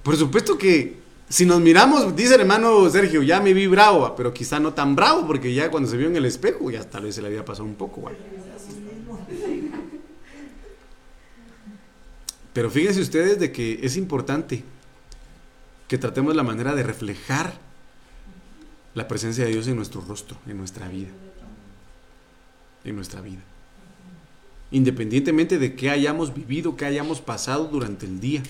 [0.03, 4.33] Por supuesto que si nos miramos, dice el hermano Sergio, ya me vi bravo, pero
[4.33, 7.15] quizá no tan bravo, porque ya cuando se vio en el espejo, ya tal vez
[7.15, 8.11] se le había pasado un poco.
[12.53, 14.63] Pero fíjense ustedes de que es importante
[15.87, 17.53] que tratemos la manera de reflejar
[18.93, 21.09] la presencia de Dios en nuestro rostro, en nuestra vida.
[22.83, 23.41] En nuestra vida.
[24.71, 28.43] Independientemente de qué hayamos vivido, qué hayamos pasado durante el día.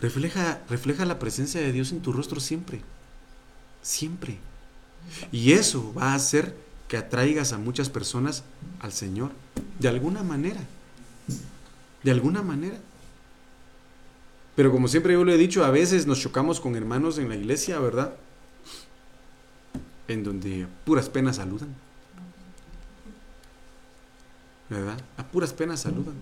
[0.00, 2.80] Refleja, refleja la presencia de Dios en tu rostro siempre.
[3.82, 4.38] Siempre.
[5.32, 6.56] Y eso va a hacer
[6.88, 8.44] que atraigas a muchas personas
[8.80, 9.32] al Señor.
[9.78, 10.60] De alguna manera.
[12.06, 12.78] De alguna manera.
[14.54, 17.34] Pero como siempre yo lo he dicho, a veces nos chocamos con hermanos en la
[17.34, 18.14] iglesia, ¿verdad?
[20.06, 21.74] En donde puras penas saludan.
[24.70, 25.00] ¿Verdad?
[25.16, 26.14] A puras penas saludan.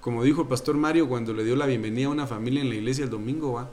[0.00, 2.74] Como dijo el pastor Mario cuando le dio la bienvenida a una familia en la
[2.74, 3.70] iglesia el domingo, va.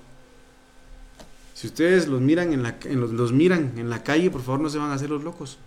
[1.55, 4.69] Si ustedes los miran en la, los, los miran en la calle, por favor no
[4.69, 5.57] se van a hacer los locos.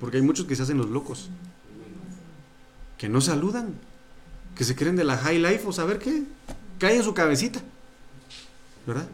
[0.00, 1.28] Porque hay muchos que se hacen los locos.
[2.96, 3.74] Que no saludan.
[4.54, 6.22] Que se creen de la high life o saber qué.
[6.78, 7.60] Cae en su cabecita.
[8.86, 9.06] ¿Verdad?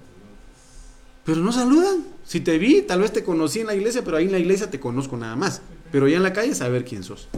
[1.24, 2.05] Pero no saludan.
[2.24, 4.70] Si te vi, tal vez te conocí en la iglesia, pero ahí en la iglesia
[4.70, 5.62] te conozco nada más.
[5.90, 7.29] Pero ya en la calle saber quién sos.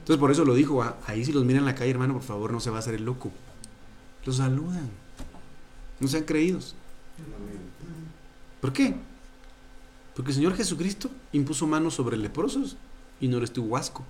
[0.00, 2.22] Entonces por eso lo dijo, ah, ahí si los miran en la calle, hermano, por
[2.22, 3.30] favor, no se va a hacer el loco.
[4.24, 4.90] Los saludan.
[6.00, 6.74] No sean creídos.
[8.60, 8.96] ¿Por qué?
[10.14, 12.76] Porque el Señor Jesucristo impuso manos sobre leprosos
[13.20, 14.04] y no les tuvo asco.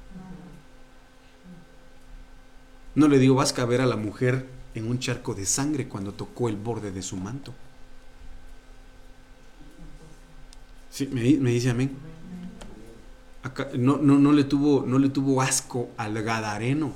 [2.94, 6.48] No le dio vasca ver a la mujer en un charco de sangre cuando tocó
[6.48, 7.54] el borde de su manto.
[10.90, 11.90] Sí, me, dice amén.
[13.78, 16.92] no, no, no, le tuvo, no le tuvo asco al gadareno.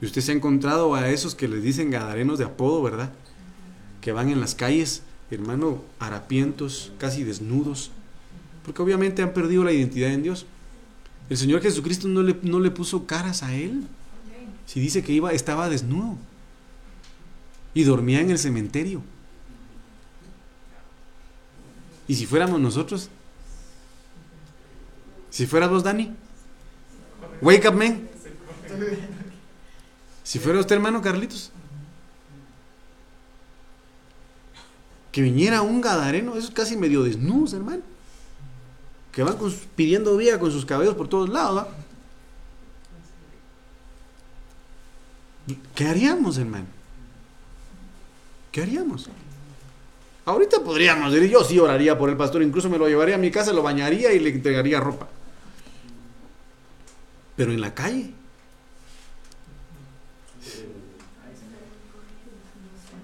[0.00, 3.12] Y usted se ha encontrado a esos que les dicen gadarenos de apodo, ¿verdad?
[4.00, 7.90] Que van en las calles, hermano, harapientos, casi desnudos,
[8.64, 10.46] porque obviamente han perdido la identidad en Dios.
[11.28, 13.86] El Señor Jesucristo no le, no le puso caras a él.
[14.70, 16.16] Si dice que iba, estaba desnudo.
[17.74, 19.02] Y dormía en el cementerio.
[22.06, 23.10] ¿Y si fuéramos nosotros?
[25.30, 26.14] Si fuera vos, Dani.
[27.40, 28.08] Wake up, man.
[30.22, 31.50] Si fuera usted, hermano Carlitos.
[35.10, 37.82] Que viniera un gadareno, eso es casi medio desnudo, hermano
[39.10, 39.36] que van
[39.74, 41.66] pidiendo vida con sus cabellos por todos lados.
[45.74, 46.66] ¿Qué haríamos, hermano?
[48.52, 49.08] ¿Qué haríamos?
[50.24, 53.30] Ahorita podríamos decir, yo sí oraría por el pastor, incluso me lo llevaría a mi
[53.30, 55.08] casa, lo bañaría y le entregaría ropa.
[57.36, 58.12] Pero en la calle.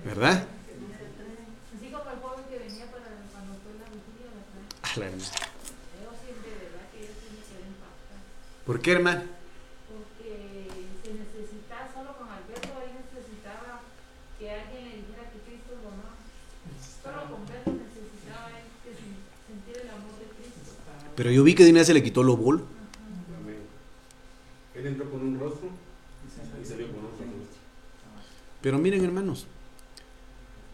[0.05, 0.47] ¿Verdad?
[4.97, 5.31] Fue la vigilia.
[8.65, 9.23] ¿Por qué, hermano?
[9.87, 10.67] Porque
[11.05, 13.83] se necesitaba, solo con Alberto ahí necesitaba
[14.39, 16.17] que alguien le dijera que Cristo lo amaba.
[16.81, 20.83] Solo con Alberto necesitaba él que sentir el amor de Cristo.
[21.16, 22.62] Pero yo vi que de una vez se le quitó lo bol.
[24.74, 25.70] Él entró con un rostro
[26.62, 27.61] y salió con otro rostro.
[28.61, 29.46] Pero miren, hermanos,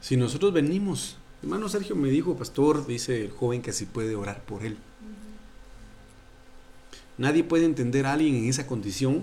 [0.00, 4.42] si nosotros venimos, hermano Sergio me dijo, pastor, dice el joven que así puede orar
[4.42, 4.76] por él.
[7.18, 9.22] Nadie puede entender a alguien en esa condición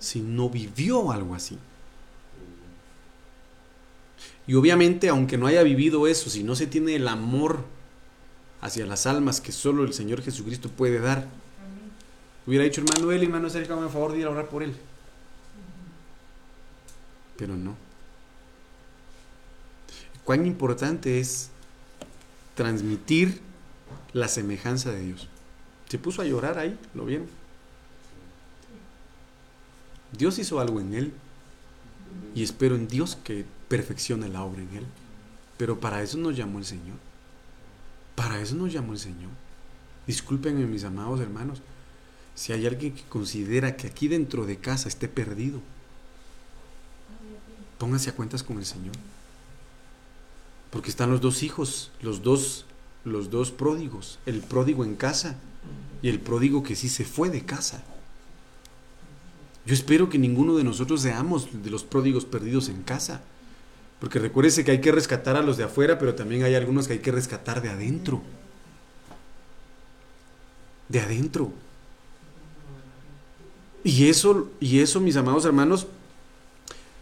[0.00, 1.56] si no vivió algo así.
[4.48, 7.64] Y obviamente, aunque no haya vivido eso, si no se tiene el amor
[8.62, 11.26] hacia las almas que solo el Señor Jesucristo puede dar,
[12.46, 14.74] hubiera dicho hermano él, hermano Sergio, por favor de ir a orar por él.
[17.36, 17.76] Pero no.
[20.24, 21.50] Cuán importante es
[22.54, 23.40] transmitir
[24.12, 25.28] la semejanza de Dios.
[25.88, 27.26] Se puso a llorar ahí, ¿lo vieron?
[30.16, 31.12] Dios hizo algo en él
[32.34, 34.86] y espero en Dios que perfeccione la obra en él.
[35.56, 37.11] Pero para eso nos llamó el Señor.
[38.14, 39.30] Para eso nos llamó el Señor.
[40.06, 41.62] Discúlpenme mis amados hermanos,
[42.34, 45.60] si hay alguien que considera que aquí dentro de casa esté perdido,
[47.78, 48.94] póngase a cuentas con el Señor.
[50.70, 52.64] Porque están los dos hijos, los dos,
[53.04, 55.36] los dos pródigos, el pródigo en casa
[56.00, 57.84] y el pródigo que sí se fue de casa.
[59.64, 63.22] Yo espero que ninguno de nosotros seamos de los pródigos perdidos en casa.
[64.02, 66.94] Porque recuérdese que hay que rescatar a los de afuera, pero también hay algunos que
[66.94, 68.20] hay que rescatar de adentro.
[70.88, 71.52] De adentro.
[73.84, 75.86] Y eso, y eso, mis amados hermanos,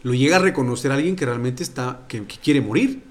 [0.03, 3.03] lo llega a reconocer alguien que realmente está, que quiere morir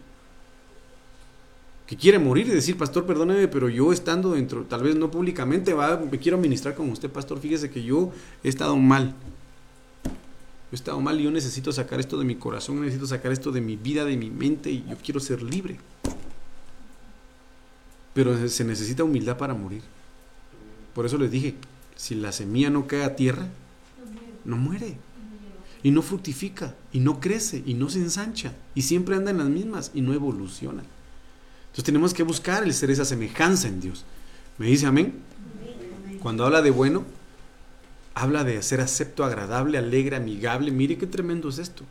[1.88, 5.74] que quiere morir y decir, pastor, perdóneme, pero yo estando dentro, tal vez no públicamente,
[5.74, 8.12] va, me quiero ministrar con usted, pastor, fíjese que yo
[8.44, 9.16] he estado mal.
[10.72, 13.62] He estado mal y yo necesito sacar esto de mi corazón, necesito sacar esto de
[13.62, 15.80] mi vida, de mi mente y yo quiero ser libre.
[18.14, 19.82] Pero se necesita humildad para morir.
[20.94, 21.56] Por eso les dije,
[21.96, 23.48] si la semilla no cae a tierra,
[24.46, 24.98] no muere.
[25.82, 29.48] Y no fructifica, y no crece, y no se ensancha, y siempre anda en las
[29.48, 30.84] mismas, y no evoluciona.
[31.62, 34.04] Entonces tenemos que buscar el ser esa semejanza en Dios.
[34.58, 35.14] ¿Me dice amén?
[36.22, 37.06] Cuando habla de bueno,
[38.20, 40.72] habla de ser acepto, agradable, alegre, amigable.
[40.72, 41.86] Mire qué tremendo es esto.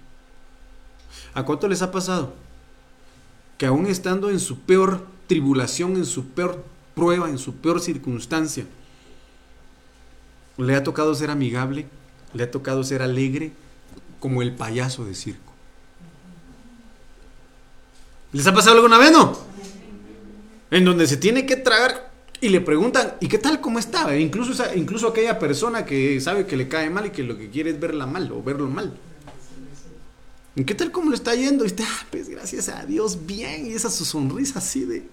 [1.32, 2.34] ¿A cuánto les ha pasado?
[3.56, 6.64] Que aún estando en su peor tribulación, en su peor
[6.94, 8.66] prueba, en su peor circunstancia,
[10.58, 11.86] le ha tocado ser amigable,
[12.34, 13.52] le ha tocado ser alegre,
[14.20, 15.52] como el payaso de circo.
[18.32, 19.38] ¿Les ha pasado alguna vez, no?
[20.70, 22.07] En donde se tiene que tragar
[22.40, 24.14] y le preguntan, ¿y qué tal cómo está?
[24.14, 27.50] E incluso, incluso aquella persona que sabe que le cae mal y que lo que
[27.50, 28.96] quiere es verla mal o verlo mal.
[30.54, 31.64] ¿Y qué tal cómo le está yendo?
[31.64, 33.66] Y está, ah, pues gracias a Dios, bien.
[33.66, 35.08] Y esa su sonrisa así de...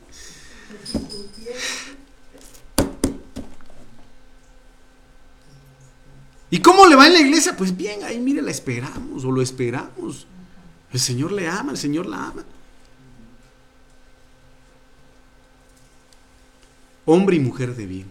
[6.52, 7.56] ¿Y cómo le va en la iglesia?
[7.58, 10.28] Pues bien, ahí mire, la esperamos o lo esperamos.
[10.94, 12.46] El Señor le ama, el Señor la ama.
[17.06, 18.08] Hombre y mujer de bien.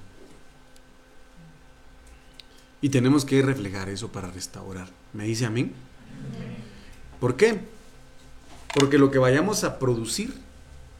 [2.80, 4.88] Y tenemos que reflejar eso para restaurar.
[5.12, 5.72] ¿Me dice amén?
[7.18, 7.60] ¿Por qué?
[8.74, 10.34] Porque lo que vayamos a producir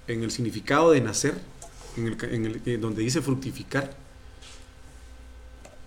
[0.07, 1.34] en el significado de nacer,
[1.97, 3.97] en el, eh, donde dice fructificar,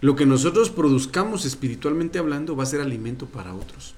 [0.01, 3.95] lo que nosotros produzcamos espiritualmente hablando va a ser alimento para otros.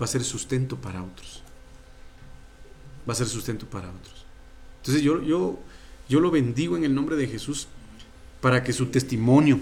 [0.00, 1.42] Va a ser sustento para otros.
[3.08, 4.26] Va a ser sustento para otros.
[4.78, 5.58] Entonces yo, yo,
[6.08, 7.68] yo lo bendigo en el nombre de Jesús
[8.40, 9.60] para que su testimonio,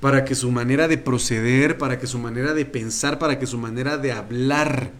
[0.00, 3.58] para que su manera de proceder, para que su manera de pensar, para que su
[3.58, 4.92] manera de hablar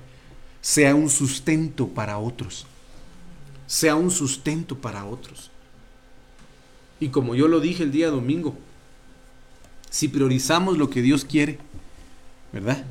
[0.60, 2.66] sea un sustento para otros.
[3.66, 5.50] Sea un sustento para otros.
[7.00, 8.56] Y como yo lo dije el día domingo,
[9.90, 11.58] si priorizamos lo que Dios quiere,
[12.52, 12.84] ¿verdad?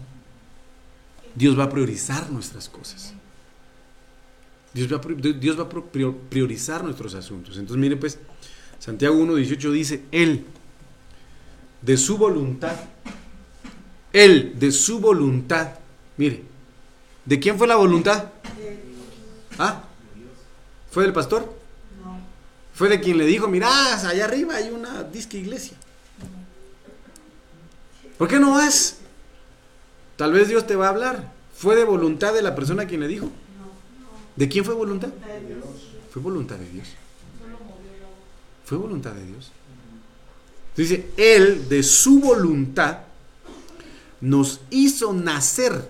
[1.36, 3.14] Dios va a priorizar nuestras cosas.
[4.74, 7.58] Dios va, a priorizar nuestros asuntos.
[7.58, 8.18] Entonces, miren pues,
[8.80, 10.46] Santiago 1.18 dice, Él,
[11.82, 12.76] de su voluntad,
[14.12, 15.76] Él, de su voluntad,
[16.18, 16.44] mire,
[17.26, 18.30] ¿de quién fue la voluntad?
[19.60, 19.84] ¿Ah?
[20.90, 21.54] ¿Fue del pastor?
[22.74, 25.78] Fue de quien le dijo, mirá, allá arriba hay una disque iglesia.
[28.18, 28.98] ¿Por qué no vas?
[30.16, 31.32] Tal vez Dios te va a hablar.
[31.56, 33.30] ¿Fue de voluntad de la persona quien le dijo?
[34.36, 35.10] ¿De quién fue voluntad?
[36.12, 36.88] Fue voluntad de Dios.
[38.66, 39.52] Fue voluntad de Dios.
[40.76, 43.00] Dice, Él de su voluntad
[44.22, 45.90] nos hizo nacer.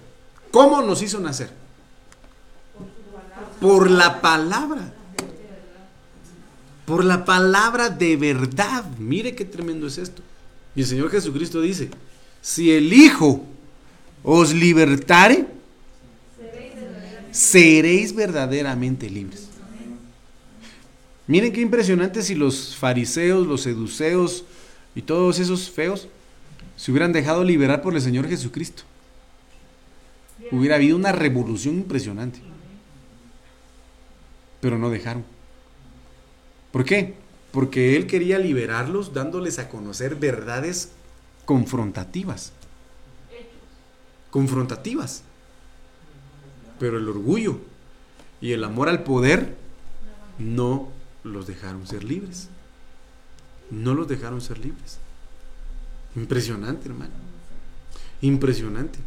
[0.52, 1.52] ¿Cómo nos hizo nacer?
[3.62, 4.94] Por la palabra.
[6.86, 8.84] Por la palabra de verdad.
[8.98, 10.22] Mire qué tremendo es esto.
[10.76, 11.90] Y el Señor Jesucristo dice,
[12.42, 13.46] si el Hijo
[14.24, 15.48] os libertare,
[17.34, 19.50] seréis verdaderamente libres.
[21.26, 24.46] Miren qué impresionante si los fariseos, los seduceos
[24.94, 26.08] y todos esos feos
[26.78, 28.84] se hubieran dejado liberar por el Señor Jesucristo.
[30.52, 32.40] Hubiera habido una revolución impresionante.
[34.62, 35.26] Pero no dejaron.
[36.72, 37.16] ¿Por qué?
[37.52, 40.92] Porque Él quería liberarlos dándoles a conocer verdades
[41.46, 42.52] confrontativas.
[44.30, 45.24] Confrontativas.
[46.84, 47.60] Pero el orgullo
[48.42, 49.56] y el amor al poder
[50.38, 50.92] no
[51.24, 52.50] los dejaron ser libres.
[53.72, 54.98] No los dejaron ser libres.
[56.14, 57.14] Impresionante, hermano.
[58.20, 59.00] Impresionante.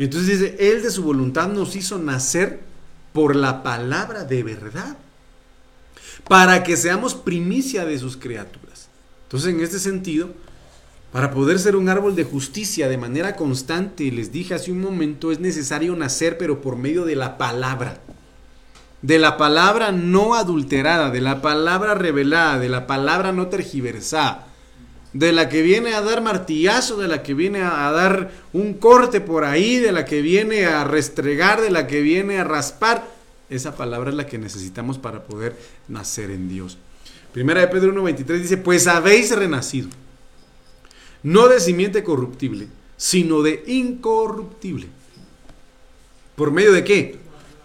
[0.00, 2.64] Entonces dice, Él de su voluntad nos hizo nacer
[3.12, 4.96] por la palabra de verdad,
[6.26, 8.88] para que seamos primicia de sus criaturas.
[9.26, 10.30] Entonces, en este sentido,
[11.14, 15.30] para poder ser un árbol de justicia de manera constante, les dije hace un momento,
[15.30, 18.00] es necesario nacer, pero por medio de la palabra.
[19.00, 24.48] De la palabra no adulterada, de la palabra revelada, de la palabra no tergiversada,
[25.12, 29.20] de la que viene a dar martillazo, de la que viene a dar un corte
[29.20, 33.06] por ahí, de la que viene a restregar, de la que viene a raspar.
[33.50, 35.56] Esa palabra es la que necesitamos para poder
[35.86, 36.76] nacer en Dios.
[37.32, 39.90] Primera de Pedro 1.23 dice, pues habéis renacido
[41.24, 44.86] no de simiente corruptible, sino de incorruptible.
[46.36, 47.18] ¿Por medio de qué?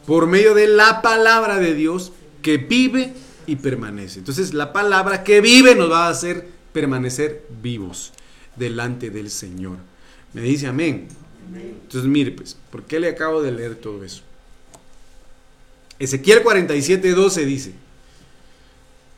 [0.07, 3.13] Por medio de la palabra de Dios que vive
[3.45, 4.19] y permanece.
[4.19, 8.13] Entonces la palabra que vive nos va a hacer permanecer vivos
[8.55, 9.77] delante del Señor.
[10.33, 11.07] Me dice amén.
[11.53, 14.21] Entonces, mire, pues, ¿por qué le acabo de leer todo eso?
[15.97, 17.73] Ezequiel 47, 12 dice,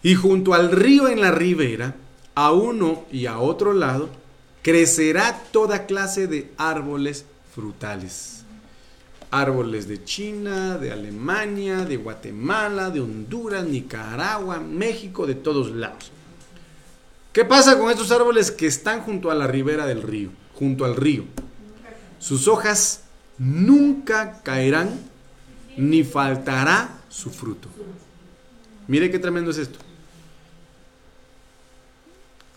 [0.02, 1.96] y junto al río en la ribera,
[2.34, 4.10] a uno y a otro lado,
[4.62, 8.44] crecerá toda clase de árboles frutales.
[9.32, 16.12] Árboles de China, de Alemania, de Guatemala, de Honduras, Nicaragua, México, de todos lados.
[17.32, 20.98] ¿Qué pasa con estos árboles que están junto a la ribera del río, junto al
[20.98, 21.24] río?
[22.20, 23.04] Sus hojas
[23.38, 25.00] nunca caerán,
[25.78, 27.70] ni faltará su fruto.
[28.88, 29.80] Mire qué tremendo es esto.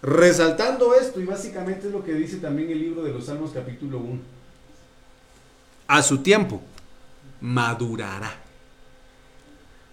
[0.04, 3.96] Resaltando esto, y básicamente es lo que dice también el libro de los Salmos capítulo
[3.96, 4.20] 1.
[5.88, 6.60] A su tiempo
[7.40, 8.34] madurará.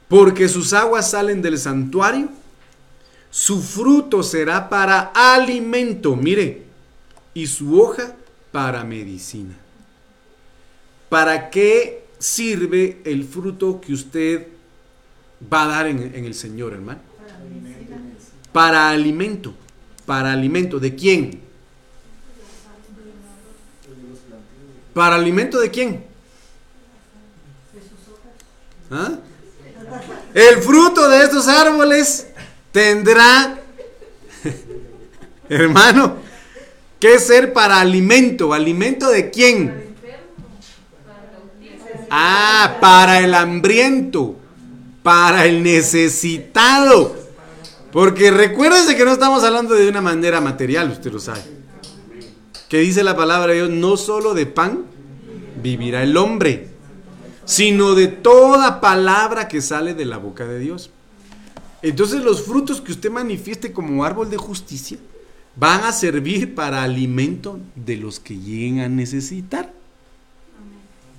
[0.10, 2.28] Porque sus aguas salen del santuario,
[3.30, 6.66] su fruto será para alimento, mire,
[7.34, 8.14] y su hoja
[8.52, 9.56] para medicina.
[11.08, 14.48] ¿Para qué sirve el fruto que usted
[15.52, 17.00] va a dar en, en el Señor, hermano?
[18.52, 19.56] Para alimento
[20.06, 20.80] para alimento.
[20.80, 21.42] ¿De quién?
[24.94, 26.04] ¿Para alimento de quién?
[28.90, 29.12] ¿Ah?
[30.34, 32.28] El fruto de estos árboles
[32.72, 33.60] tendrá,
[35.50, 36.18] hermano,
[37.00, 38.54] que ser para alimento.
[38.54, 39.96] ¿Alimento de quién?
[42.10, 44.36] Ah, para el hambriento,
[45.02, 47.21] para el necesitado.
[47.92, 51.42] Porque recuérdense que no estamos hablando de una manera material, usted lo sabe.
[52.70, 54.86] Que dice la palabra de Dios, no solo de pan
[55.62, 56.70] vivirá el hombre,
[57.44, 60.90] sino de toda palabra que sale de la boca de Dios.
[61.82, 64.98] Entonces los frutos que usted manifieste como árbol de justicia
[65.58, 69.74] van a servir para alimento de los que lleguen a necesitar.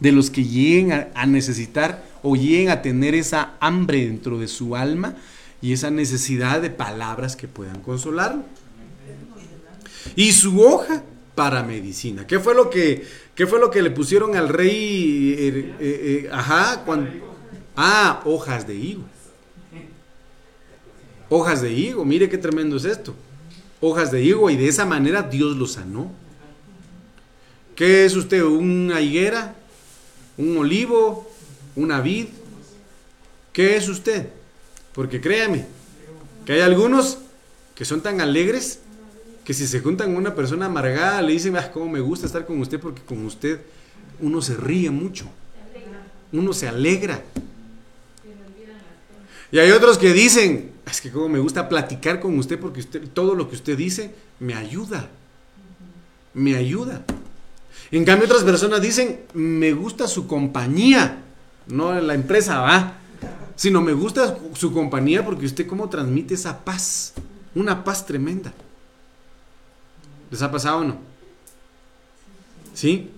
[0.01, 4.49] De los que lleguen a, a necesitar o lleguen a tener esa hambre dentro de
[4.49, 5.16] su alma
[5.62, 8.42] y esa necesidad de palabras que puedan consolarlo.
[10.16, 11.04] Y su hoja
[11.36, 12.26] para medicina.
[12.26, 13.06] ¿Qué fue lo que,
[13.36, 15.32] qué fue lo que le pusieron al rey?
[15.38, 16.84] Eh, eh, eh, ajá,
[17.76, 19.04] ah, hojas de higo.
[21.28, 23.14] Hojas de higo, mire qué tremendo es esto.
[23.80, 26.10] Hojas de higo y de esa manera Dios lo sanó.
[27.76, 28.42] ¿Qué es usted?
[28.42, 29.54] ¿Una higuera?
[30.36, 31.30] ¿Un olivo?
[31.76, 32.26] ¿Una vid?
[33.52, 34.28] ¿Qué es usted?
[34.95, 35.66] Porque créame,
[36.45, 37.18] que hay algunos
[37.74, 38.80] que son tan alegres
[39.45, 42.47] que si se juntan con una persona amargada le dicen, ah, cómo me gusta estar
[42.47, 43.61] con usted porque con usted
[44.20, 45.26] uno se ríe mucho,
[46.32, 47.22] uno se alegra.
[49.51, 53.09] Y hay otros que dicen, es que como me gusta platicar con usted porque usted,
[53.09, 55.09] todo lo que usted dice me ayuda,
[56.34, 57.03] me ayuda.
[57.90, 61.22] En cambio otras personas dicen, me gusta su compañía,
[61.66, 63.01] no la empresa, va
[63.62, 67.12] sino me gusta su compañía porque usted cómo transmite esa paz,
[67.54, 68.52] una paz tremenda.
[70.32, 70.98] ¿Les ha pasado o no?
[72.74, 73.08] ¿Sí?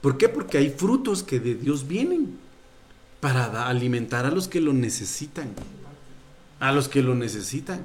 [0.00, 0.30] ¿Por qué?
[0.30, 2.38] Porque hay frutos que de Dios vienen
[3.20, 5.50] para alimentar a los que lo necesitan.
[6.58, 7.84] A los que lo necesitan.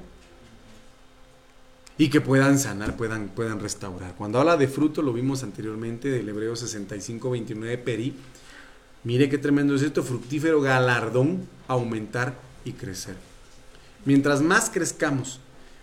[1.98, 4.14] Y que puedan sanar, puedan, puedan restaurar.
[4.14, 8.14] Cuando habla de fruto, lo vimos anteriormente del Hebreo 65, 29, Peri
[9.04, 12.34] Mire qué tremendo es esto, fructífero galardón, aumentar
[12.64, 13.16] y crecer.
[14.06, 15.40] Mientras más crezcamos,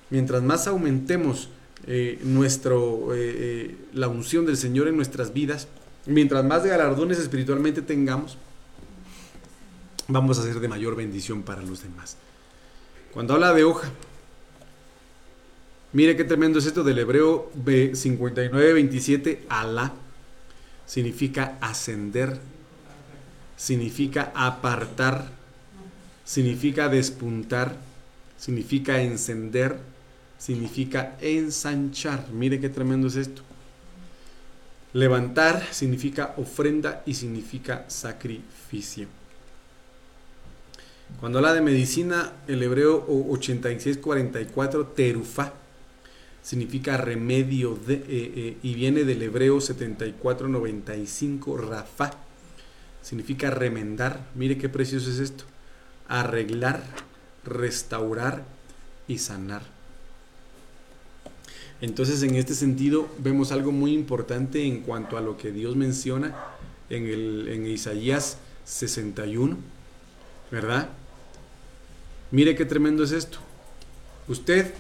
[0.10, 1.50] mientras más aumentemos
[1.86, 5.68] eh, nuestro, eh, eh, la unción del Señor en nuestras vidas,
[6.08, 8.40] mientras más galardones espiritualmente tengamos,
[10.08, 12.18] vamos a ser de mayor bendición para los demás.
[13.14, 13.90] Cuando habla de hoja,
[15.94, 19.94] mire qué tremendo es esto del hebreo 59-27, Alá,
[20.86, 22.40] significa ascender
[23.62, 25.30] significa apartar,
[26.26, 27.76] significa despuntar,
[28.36, 29.78] significa encender,
[30.40, 32.32] significa ensanchar.
[32.32, 33.44] Mire qué tremendo es esto.
[34.94, 39.08] Levantar significa ofrenda y significa sacrificio.
[41.20, 45.54] Cuando habla de medicina, el hebreo 8644, terufá,
[46.42, 52.31] significa remedio eh, eh, y viene del hebreo 7495, rafá
[53.02, 54.28] significa remendar.
[54.36, 55.44] Mire qué precioso es esto.
[56.08, 56.84] Arreglar,
[57.44, 58.44] restaurar
[59.08, 59.64] y sanar.
[61.82, 66.36] Entonces en este sentido vemos algo muy importante en cuanto a lo que Dios menciona
[66.90, 67.08] en,
[67.48, 69.58] en Isaías 61,
[70.52, 70.90] ¿verdad?
[72.30, 73.40] Mire qué tremendo es esto.
[74.28, 74.74] Usted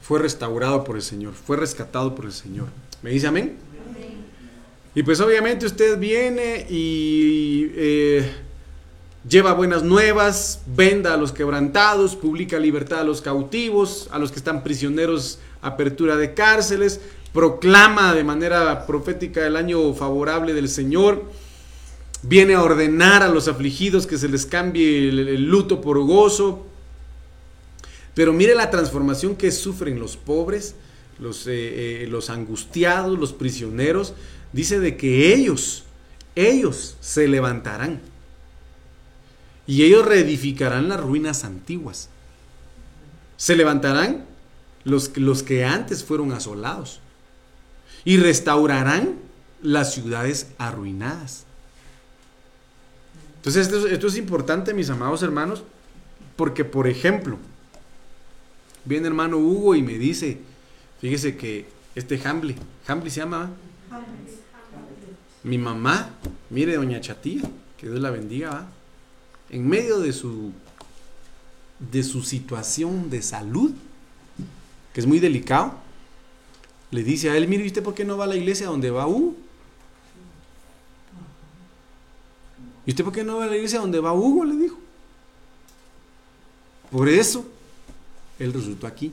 [0.00, 2.68] fue restaurado por el Señor, fue rescatado por el Señor.
[3.02, 3.56] ¿Me dice amén?
[4.98, 8.28] Y pues obviamente usted viene y eh,
[9.28, 14.38] lleva buenas nuevas, venda a los quebrantados, publica libertad a los cautivos, a los que
[14.38, 17.00] están prisioneros, apertura de cárceles,
[17.32, 21.22] proclama de manera profética el año favorable del Señor,
[22.22, 26.66] viene a ordenar a los afligidos que se les cambie el, luto por gozo.
[28.16, 30.74] Pero mire la transformación que sufren los pobres,
[31.20, 34.14] los, eh, eh, los angustiados, los prisioneros.
[34.52, 35.84] Dice de que ellos,
[36.34, 38.00] ellos se levantarán.
[39.66, 42.08] Y ellos reedificarán las ruinas antiguas.
[43.36, 44.24] Se levantarán
[44.84, 47.00] los, los que antes fueron asolados.
[48.04, 49.16] Y restaurarán
[49.62, 51.44] las ciudades arruinadas.
[53.36, 55.62] Entonces esto, es importante, mis amados hermanos,
[56.36, 57.38] porque por ejemplo,
[58.84, 60.38] viene hermano Hugo y me dice,
[61.00, 63.50] fíjese que este Hamble, Hamble se llama,
[63.92, 64.00] ¿va?
[65.42, 66.10] Mi mamá,
[66.50, 67.42] mire doña Chatía,
[67.76, 68.68] que Dios la bendiga, ¿va?
[69.50, 70.52] en medio de su
[71.78, 73.70] de su situación de salud,
[74.92, 75.74] que es muy delicado,
[76.90, 78.90] le dice a él, mire, ¿y ¿usted por qué no va a la iglesia donde
[78.90, 79.36] va Hugo?
[82.86, 84.44] ¿Y usted por qué no va a la iglesia donde va Hugo?
[84.44, 84.78] Le dijo.
[86.90, 87.44] Por eso,
[88.38, 89.12] él resultó aquí.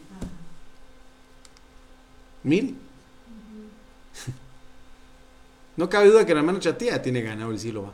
[2.41, 2.84] Mire.
[5.77, 7.83] No cabe duda que la hermana Chatía tiene ganado el cielo.
[7.83, 7.93] ¿va?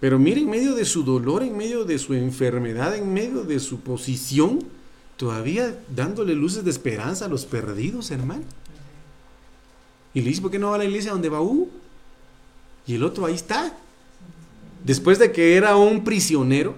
[0.00, 3.58] Pero mire, en medio de su dolor, en medio de su enfermedad, en medio de
[3.58, 4.60] su posición,
[5.16, 8.44] todavía dándole luces de esperanza a los perdidos, hermano.
[10.14, 11.68] Y le dice, ¿por qué no va a la iglesia donde va Hugo?
[12.86, 13.76] Y el otro ahí está.
[14.84, 16.76] Después de que era un prisionero,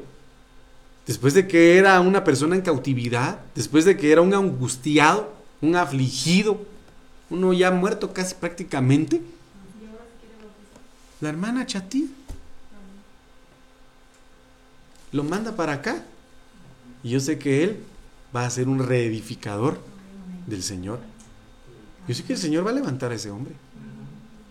[1.06, 5.76] después de que era una persona en cautividad, después de que era un angustiado, un
[5.76, 6.64] afligido,
[7.30, 9.22] uno ya muerto casi prácticamente,
[11.20, 12.10] la hermana Chatí
[15.12, 16.04] lo manda para acá.
[17.02, 17.82] Y yo sé que él
[18.34, 19.80] va a ser un reedificador
[20.46, 21.00] del Señor.
[22.06, 23.54] Yo sé que el Señor va a levantar a ese hombre.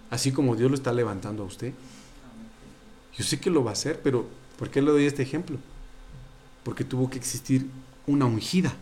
[0.10, 1.74] Así como Dios lo está levantando a usted.
[3.18, 4.28] Yo sé que lo va a hacer, pero
[4.58, 5.58] ¿por qué le doy este ejemplo?
[6.64, 7.70] Porque tuvo que existir
[8.08, 8.74] una ungida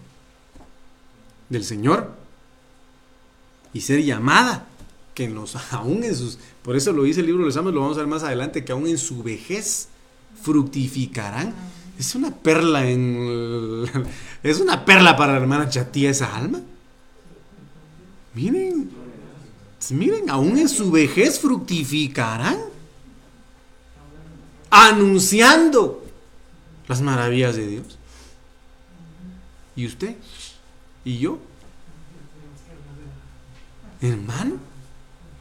[1.49, 2.26] del Señor
[3.77, 4.65] y ser llamada
[5.13, 7.73] que en los aún en sus por eso lo dice el libro de los Salmos
[7.73, 9.89] lo vamos a ver más adelante que aún en su vejez
[10.41, 11.53] fructificarán.
[11.97, 13.85] Es una perla en
[14.43, 16.59] es una perla para la hermana Chatía esa alma.
[18.33, 18.89] Miren
[19.91, 22.57] miren aún en su vejez fructificarán
[24.69, 26.03] anunciando
[26.87, 27.97] las maravillas de Dios.
[29.75, 30.15] Y usted
[31.05, 31.39] y yo
[34.01, 34.57] Hermano,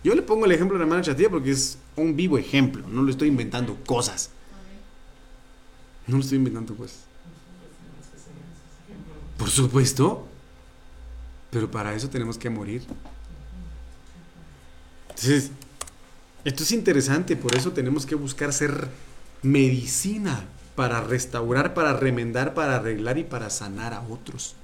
[0.03, 3.03] yo le pongo el ejemplo de la hermana Chatía porque es un vivo ejemplo, no
[3.03, 4.31] le estoy inventando cosas.
[6.07, 6.99] No le estoy inventando cosas.
[9.37, 10.27] Por supuesto,
[11.51, 12.83] pero para eso tenemos que morir.
[15.11, 15.51] Entonces,
[16.45, 18.89] esto es interesante, por eso tenemos que buscar ser
[19.43, 20.45] medicina
[20.77, 24.55] para restaurar, para remendar, para arreglar y para sanar a otros.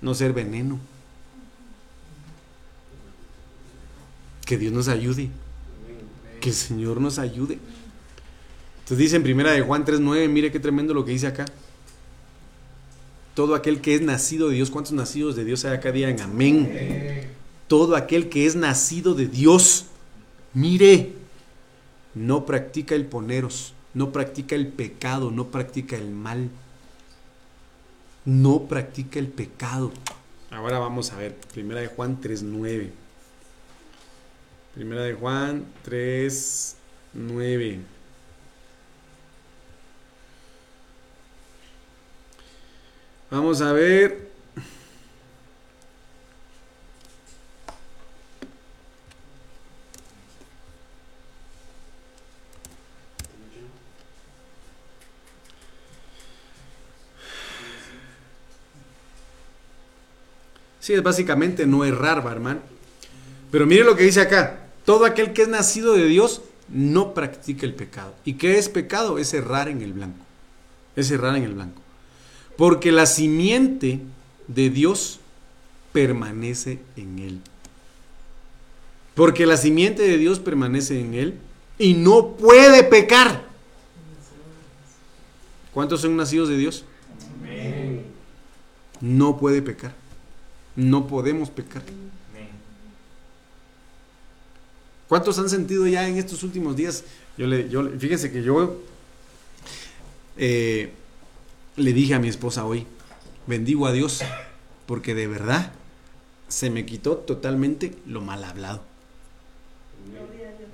[0.00, 0.78] No ser veneno.
[4.44, 5.30] Que Dios nos ayude.
[6.40, 7.58] Que el Señor nos ayude.
[8.80, 11.46] Entonces dice en primera de Juan 3.9, mire qué tremendo lo que dice acá.
[13.34, 15.90] Todo aquel que es nacido de Dios, ¿cuántos nacidos de Dios hay acá?
[15.90, 17.30] Digan amén.
[17.66, 19.86] Todo aquel que es nacido de Dios,
[20.52, 21.12] mire,
[22.14, 26.50] no practica el poneros, no practica el pecado, no practica el mal.
[28.26, 29.92] No practica el pecado.
[30.50, 32.90] Ahora vamos a ver, primera de Juan 3.9.
[34.74, 36.76] Primera de Juan 3,
[37.12, 37.78] 9.
[43.30, 44.30] Vamos a ver.
[60.80, 62.60] Sí, es básicamente no errar, hermano.
[63.52, 64.63] Pero mire lo que dice acá.
[64.84, 68.14] Todo aquel que es nacido de Dios no practica el pecado.
[68.24, 69.18] ¿Y qué es pecado?
[69.18, 70.24] Es errar en el blanco.
[70.96, 71.80] Es errar en el blanco.
[72.56, 74.00] Porque la simiente
[74.48, 75.20] de Dios
[75.92, 77.40] permanece en él.
[79.14, 81.38] Porque la simiente de Dios permanece en él
[81.78, 83.44] y no puede pecar.
[85.72, 86.84] ¿Cuántos son nacidos de Dios?
[89.00, 89.94] no puede pecar.
[90.76, 91.82] No podemos pecar.
[95.14, 97.04] ¿Cuántos han sentido ya en estos últimos días?
[97.38, 98.80] Yo le, yo, fíjense que yo
[100.36, 100.92] eh,
[101.76, 102.84] le dije a mi esposa hoy,
[103.46, 104.22] bendigo a Dios,
[104.86, 105.70] porque de verdad
[106.48, 108.82] se me quitó totalmente lo mal hablado.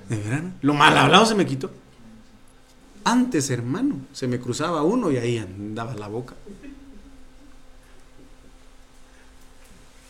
[0.09, 0.43] ¿De verdad?
[0.45, 0.53] no?
[0.63, 1.71] Lo mal hablado se me quitó.
[3.05, 6.35] Antes, hermano, se me cruzaba uno y ahí andaba la boca.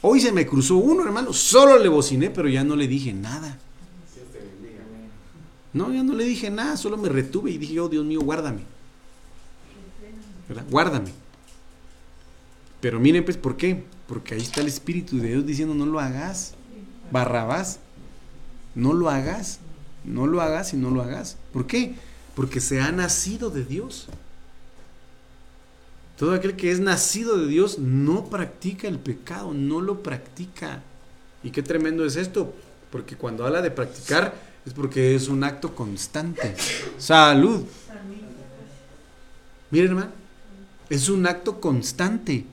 [0.03, 3.59] Hoy se me cruzó uno, hermano, solo le bociné, pero ya no le dije nada.
[5.73, 8.63] No, ya no le dije nada, solo me retuve y dije, oh Dios mío, guárdame.
[10.49, 10.65] ¿Verdad?
[10.69, 11.13] Guárdame.
[12.81, 13.85] Pero miren, pues, ¿por qué?
[14.09, 16.55] Porque ahí está el Espíritu de Dios diciendo, no lo hagas.
[17.13, 17.79] Barrabás,
[18.75, 19.61] no lo hagas.
[20.05, 21.37] No lo hagas y no lo hagas.
[21.53, 21.95] ¿Por qué?
[22.35, 24.09] Porque se ha nacido de Dios.
[26.17, 30.83] Todo aquel que es nacido de Dios no practica el pecado, no lo practica.
[31.43, 32.53] Y qué tremendo es esto,
[32.91, 34.35] porque cuando habla de practicar
[34.67, 36.55] es porque es un acto constante.
[36.99, 37.65] Salud.
[39.71, 40.11] Miren, hermano,
[40.89, 42.45] es un acto constante.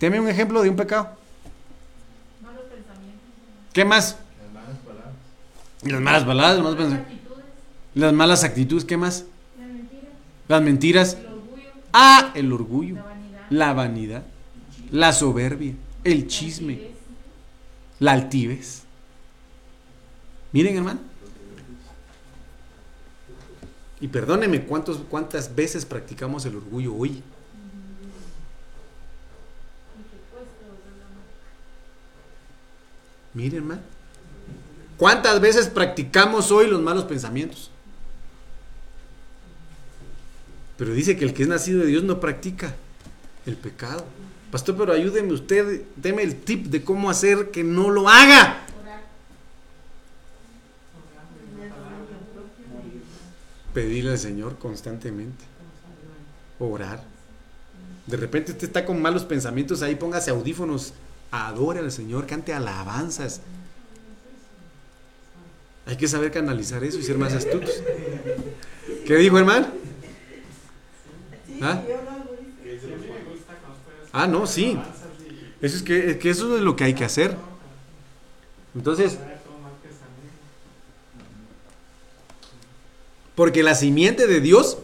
[0.00, 1.10] Deme un ejemplo de un pecado.
[2.42, 3.22] Malos pensamientos.
[3.72, 4.16] ¿Qué más?
[4.42, 5.14] Las malas palabras.
[5.82, 7.44] Las malas palabras, las malas, actitudes.
[7.94, 9.24] las malas actitudes, ¿qué más?
[9.58, 10.08] La mentira.
[10.48, 11.14] Las mentiras.
[11.14, 11.70] El orgullo.
[11.92, 13.46] Ah, el orgullo, La vanidad.
[13.50, 14.22] la vanidad,
[14.90, 16.96] la soberbia, el chisme, altivez,
[18.00, 18.82] la altivez.
[20.52, 21.00] Miren, hermano.
[24.00, 27.22] Y perdóneme, ¿cuántos, ¿cuántas veces practicamos el orgullo hoy?
[33.34, 33.82] Miren, hermano.
[34.96, 37.70] ¿Cuántas veces practicamos hoy los malos pensamientos?
[40.76, 42.74] Pero dice que el que es nacido de Dios no practica
[43.46, 44.04] el pecado.
[44.50, 48.64] Pastor, pero ayúdeme usted, deme el tip de cómo hacer que no lo haga.
[48.80, 49.02] Orar.
[53.78, 55.44] Pedirle al Señor constantemente.
[56.58, 57.00] Orar.
[58.08, 60.94] De repente usted está con malos pensamientos, ahí póngase audífonos,
[61.30, 63.40] adore al Señor, cante alabanzas.
[65.86, 67.70] Hay que saber canalizar eso y ser más astutos.
[69.06, 69.68] ¿Qué dijo, hermano?
[71.62, 71.80] ¿Ah?
[74.12, 74.76] Ah, no, sí.
[75.62, 77.36] Eso es que, es que eso es lo que hay que hacer.
[78.74, 79.18] Entonces,
[83.38, 84.78] porque la simiente de Dios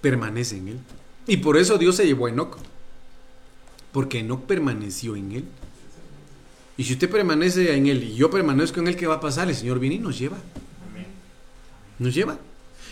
[0.00, 0.80] permanece en él.
[1.28, 2.56] Y por eso Dios se llevó a Enoch.
[3.92, 5.44] Porque Enoch permaneció en él.
[6.76, 9.48] Y si usted permanece en él y yo permanezco en él, ¿qué va a pasar?
[9.48, 10.38] El Señor viene y nos lleva.
[12.00, 12.36] Nos lleva.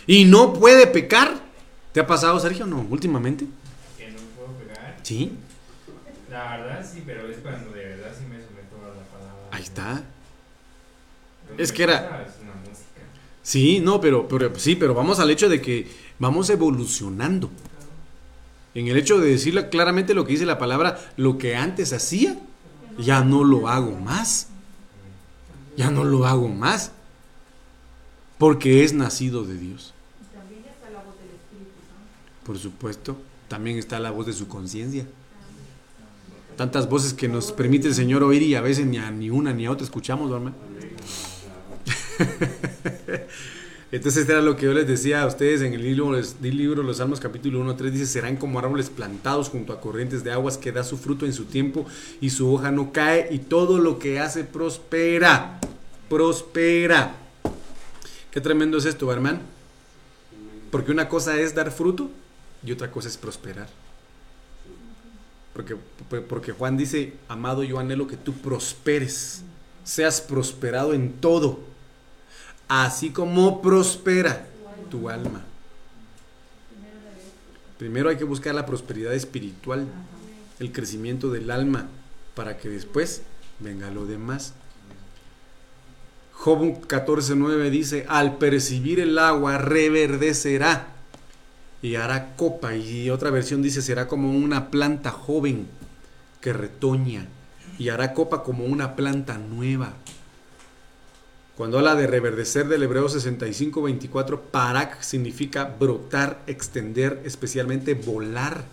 [0.07, 1.33] Y no puede pecar.
[1.91, 2.65] ¿Te ha pasado, Sergio?
[2.65, 3.45] No, últimamente.
[3.97, 4.99] Que no puedo pegar.
[5.03, 5.33] Sí.
[6.29, 9.49] La verdad sí, pero es cuando de verdad sí me someto a la palabra.
[9.51, 10.01] Ahí está.
[11.57, 13.01] Es que era- gusta Es una música.
[13.43, 15.87] Sí, no, pero, pero sí, pero vamos al hecho de que
[16.19, 17.49] vamos evolucionando.
[18.75, 22.39] En el hecho de decirle claramente lo que dice la palabra, lo que antes hacía,
[22.97, 24.47] ya no lo hago más.
[25.75, 26.91] Ya no lo hago más.
[28.37, 29.93] Porque es nacido de Dios.
[30.33, 31.71] También está la voz del Espíritu.
[32.45, 33.17] Por supuesto,
[33.47, 35.07] también está la voz de su conciencia.
[36.55, 39.53] Tantas voces que nos permite el Señor oír y a veces ni a ni una
[39.53, 40.53] ni a otra escuchamos, ¿verdad?
[43.91, 46.97] Entonces era lo que yo les decía a ustedes en el libro, el libro Los
[46.97, 50.71] Salmos capítulo 1, 3 dice, serán como árboles plantados junto a corrientes de aguas que
[50.71, 51.87] da su fruto en su tiempo
[52.21, 55.59] y su hoja no cae y todo lo que hace prospera,
[56.07, 57.15] prospera.
[58.29, 59.39] Qué tremendo es esto, hermano.
[60.69, 62.11] Porque una cosa es dar fruto
[62.63, 63.69] y otra cosa es prosperar.
[65.53, 65.75] Porque,
[66.21, 69.41] porque Juan dice, amado, yo anhelo que tú prosperes,
[69.83, 71.59] seas prosperado en todo,
[72.69, 74.47] así como prospera
[74.89, 75.43] tu alma.
[77.77, 79.87] Primero hay que buscar la prosperidad espiritual,
[80.59, 81.87] el crecimiento del alma,
[82.35, 83.23] para que después
[83.59, 84.53] venga lo demás.
[86.33, 90.87] Job 14:9 dice, al percibir el agua reverdecerá
[91.81, 92.75] y hará copa.
[92.75, 95.67] Y otra versión dice, será como una planta joven
[96.39, 97.27] que retoña
[97.77, 99.93] y hará copa como una planta nueva.
[101.59, 108.63] Cuando habla de reverdecer del hebreo 65-24, parak significa brotar, extender, especialmente volar,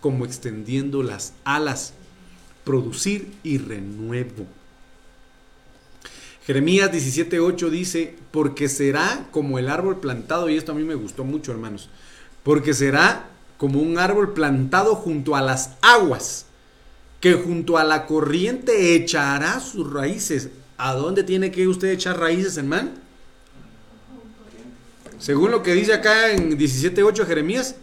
[0.00, 1.94] como extendiendo las alas,
[2.62, 4.46] producir y renuevo.
[6.46, 11.24] Jeremías 17:8 dice, porque será como el árbol plantado, y esto a mí me gustó
[11.24, 11.88] mucho, hermanos,
[12.44, 16.46] porque será como un árbol plantado junto a las aguas,
[17.18, 20.50] que junto a la corriente echará sus raíces.
[20.78, 22.90] ¿A dónde tiene que usted echar raíces, hermano?
[25.18, 27.76] Según lo que dice acá en 17.8 Jeremías,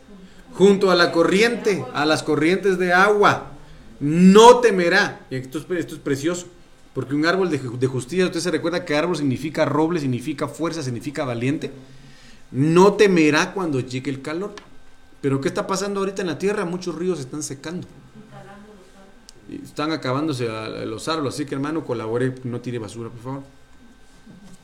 [0.54, 3.52] junto a la corriente, a las corrientes de agua,
[4.00, 5.26] no temerá.
[5.32, 6.48] Y Esto es, esto es precioso,
[6.94, 10.84] porque un árbol de, de justicia, usted se recuerda que árbol significa roble, significa fuerza,
[10.84, 11.72] significa valiente.
[12.52, 14.54] No temerá cuando llegue el calor.
[15.22, 16.66] Pero ¿qué está pasando ahorita en la tierra?
[16.66, 17.88] Muchos ríos se están secando.
[19.50, 20.48] Están acabándose
[20.86, 23.44] los árboles, así que hermano, colabore, no tire basura, por favor.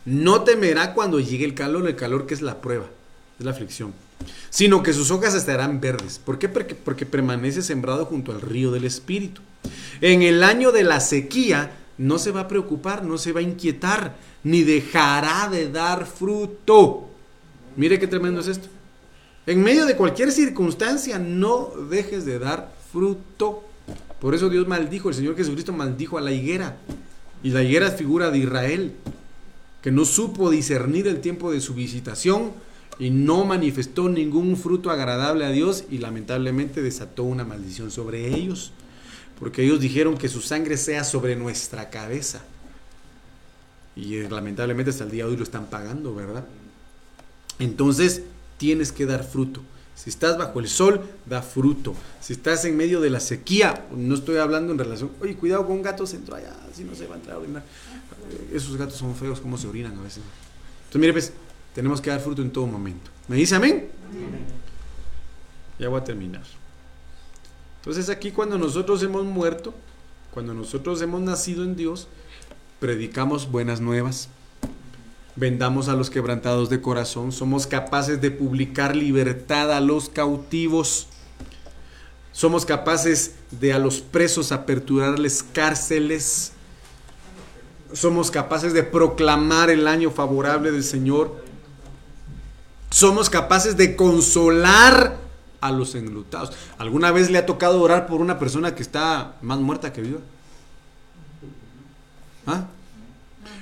[0.06, 2.86] No temerá cuando llegue el calor, el calor que es la prueba,
[3.38, 3.94] es la aflicción,
[4.50, 6.20] sino que sus hojas estarán verdes.
[6.24, 6.50] ¿Por qué?
[6.50, 9.42] Porque, porque permanece sembrado junto al río del Espíritu.
[10.02, 13.44] En el año de la sequía no se va a preocupar, no se va a
[13.44, 17.10] inquietar, ni dejará de dar fruto.
[17.76, 18.70] Mire qué tremendo es esto.
[19.46, 23.69] En medio de cualquier circunstancia, no dejes de dar fruto.
[24.20, 26.78] Por eso Dios maldijo, el Señor Jesucristo maldijo a la higuera.
[27.42, 28.94] Y la higuera es figura de Israel,
[29.82, 32.52] que no supo discernir el tiempo de su visitación
[33.00, 38.74] y no manifestó ningún fruto agradable a Dios y lamentablemente desató una maldición sobre ellos.
[39.40, 42.42] Porque ellos dijeron que su sangre sea sobre nuestra cabeza.
[43.96, 46.46] Y eh, lamentablemente hasta el día de hoy lo están pagando, ¿verdad?
[47.58, 48.24] Entonces
[48.58, 49.62] tienes que dar fruto.
[50.02, 51.94] Si estás bajo el sol, da fruto.
[52.22, 55.76] Si estás en medio de la sequía, no estoy hablando en relación, oye, cuidado con
[55.76, 57.64] un gato se entró allá, si no se va a entrar a orinar.
[58.32, 60.24] Eh, Esos gatos son feos, cómo se orinan a veces.
[60.86, 61.34] Entonces, mire, pues,
[61.76, 63.12] tenemos que dar fruto en todo momento.
[63.28, 63.90] ¿Me dice amén?
[65.78, 66.44] Ya voy a terminar.
[67.82, 69.74] Entonces aquí cuando nosotros hemos muerto,
[70.32, 72.08] cuando nosotros hemos nacido en Dios,
[72.80, 74.30] predicamos buenas nuevas,
[75.40, 81.08] vendamos a los quebrantados de corazón, somos capaces de publicar libertad a los cautivos,
[82.34, 86.52] somos capaces de a los presos aperturarles cárceles,
[87.94, 91.42] somos capaces de proclamar el año favorable del Señor,
[92.90, 95.18] somos capaces de consolar
[95.62, 96.52] a los enlutados.
[96.78, 100.20] ¿Alguna vez le ha tocado orar por una persona que está más muerta que viva?
[102.46, 102.68] ¿Ah?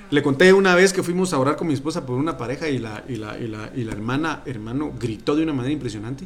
[0.10, 2.78] Le conté una vez que fuimos a orar con mi esposa por una pareja y
[2.78, 6.26] la, y la, y la, y la hermana, hermano, gritó de una manera impresionante.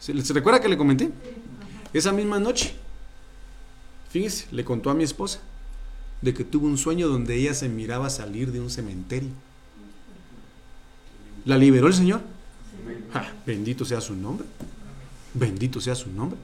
[0.00, 1.10] ¿Se, ¿Se recuerda que le comenté?
[1.92, 2.74] Esa misma noche,
[4.10, 5.40] fíjese, le contó a mi esposa
[6.22, 9.30] de que tuvo un sueño donde ella se miraba salir de un cementerio.
[11.44, 12.22] ¿La liberó el Señor?
[13.12, 14.46] Ja, bendito sea su nombre.
[15.34, 16.38] Bendito sea su nombre.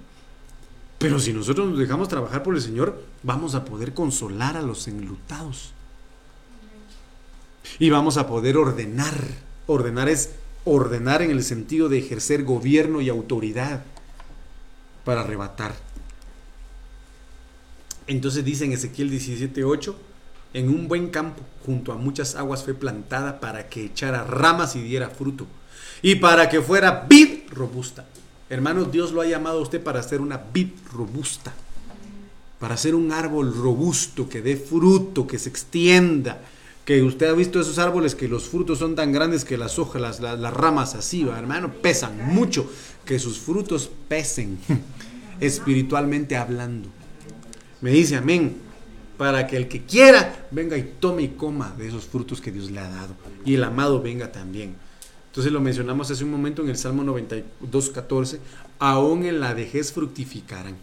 [0.99, 4.87] Pero si nosotros nos dejamos trabajar por el Señor, vamos a poder consolar a los
[4.87, 5.73] enlutados.
[7.79, 9.15] Y vamos a poder ordenar.
[9.67, 10.31] Ordenar es
[10.65, 13.83] ordenar en el sentido de ejercer gobierno y autoridad
[15.05, 15.75] para arrebatar.
[18.07, 19.95] Entonces dice en Ezequiel 17:8,
[20.53, 24.83] en un buen campo, junto a muchas aguas fue plantada para que echara ramas y
[24.83, 25.47] diera fruto,
[26.03, 28.07] y para que fuera vid robusta.
[28.49, 31.53] Hermano, Dios lo ha llamado a usted para ser una vid robusta,
[32.59, 36.41] para ser un árbol robusto que dé fruto, que se extienda.
[36.85, 40.01] Que usted ha visto esos árboles que los frutos son tan grandes que las hojas,
[40.01, 42.71] las, las- ramas así, ¿va, hermano, pesan mucho.
[43.05, 44.59] Que sus frutos pesen,
[45.41, 46.89] espiritualmente hablando.
[47.81, 48.57] Me dice amén.
[49.17, 52.71] Para que el que quiera venga y tome y coma de esos frutos que Dios
[52.71, 53.15] le ha dado.
[53.45, 54.75] Y el amado venga también.
[55.27, 58.41] Entonces lo mencionamos hace un momento en el Salmo 92, 14.
[58.79, 60.77] Aún en la vejez fructificarán.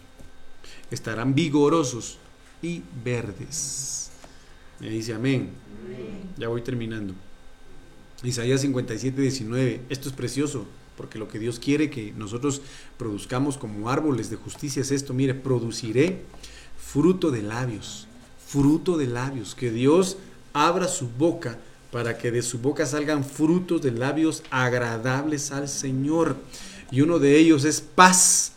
[0.92, 2.18] Estarán vigorosos
[2.62, 4.10] y verdes.
[4.78, 5.50] Me dice amén.
[6.36, 7.14] Ya voy terminando.
[8.22, 9.80] Isaías 57, 19.
[9.88, 10.66] Esto es precioso,
[10.96, 12.62] porque lo que Dios quiere que nosotros
[12.96, 15.14] produzcamos como árboles de justicia es esto.
[15.14, 16.22] Mire, produciré
[16.76, 18.06] fruto de labios,
[18.46, 19.54] fruto de labios.
[19.54, 20.16] Que Dios
[20.52, 21.58] abra su boca
[21.92, 26.36] para que de su boca salgan frutos de labios agradables al Señor.
[26.90, 28.52] Y uno de ellos es paz,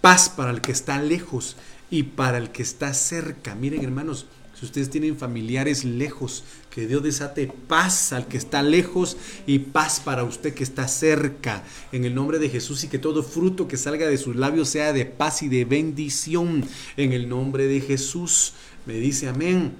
[0.00, 1.56] paz para el que está lejos
[1.90, 3.54] y para el que está cerca.
[3.54, 4.26] Miren hermanos,
[4.58, 10.00] si ustedes tienen familiares lejos, que Dios desate paz al que está lejos y paz
[10.00, 11.64] para usted que está cerca.
[11.92, 14.92] En el nombre de Jesús y que todo fruto que salga de sus labios sea
[14.92, 16.64] de paz y de bendición.
[16.96, 18.54] En el nombre de Jesús.
[18.86, 19.72] Me dice amén.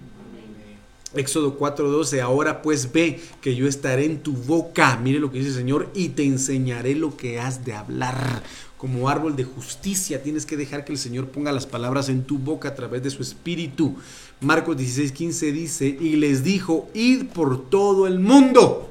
[1.17, 5.51] Éxodo 4:12, ahora pues ve que yo estaré en tu boca, mire lo que dice
[5.51, 8.43] el Señor, y te enseñaré lo que has de hablar.
[8.77, 12.39] Como árbol de justicia tienes que dejar que el Señor ponga las palabras en tu
[12.39, 13.97] boca a través de su espíritu.
[14.41, 18.91] Marcos 16:15 dice, y les dijo, id por todo el mundo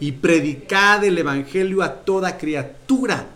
[0.00, 3.26] y predicad el Evangelio a toda criatura,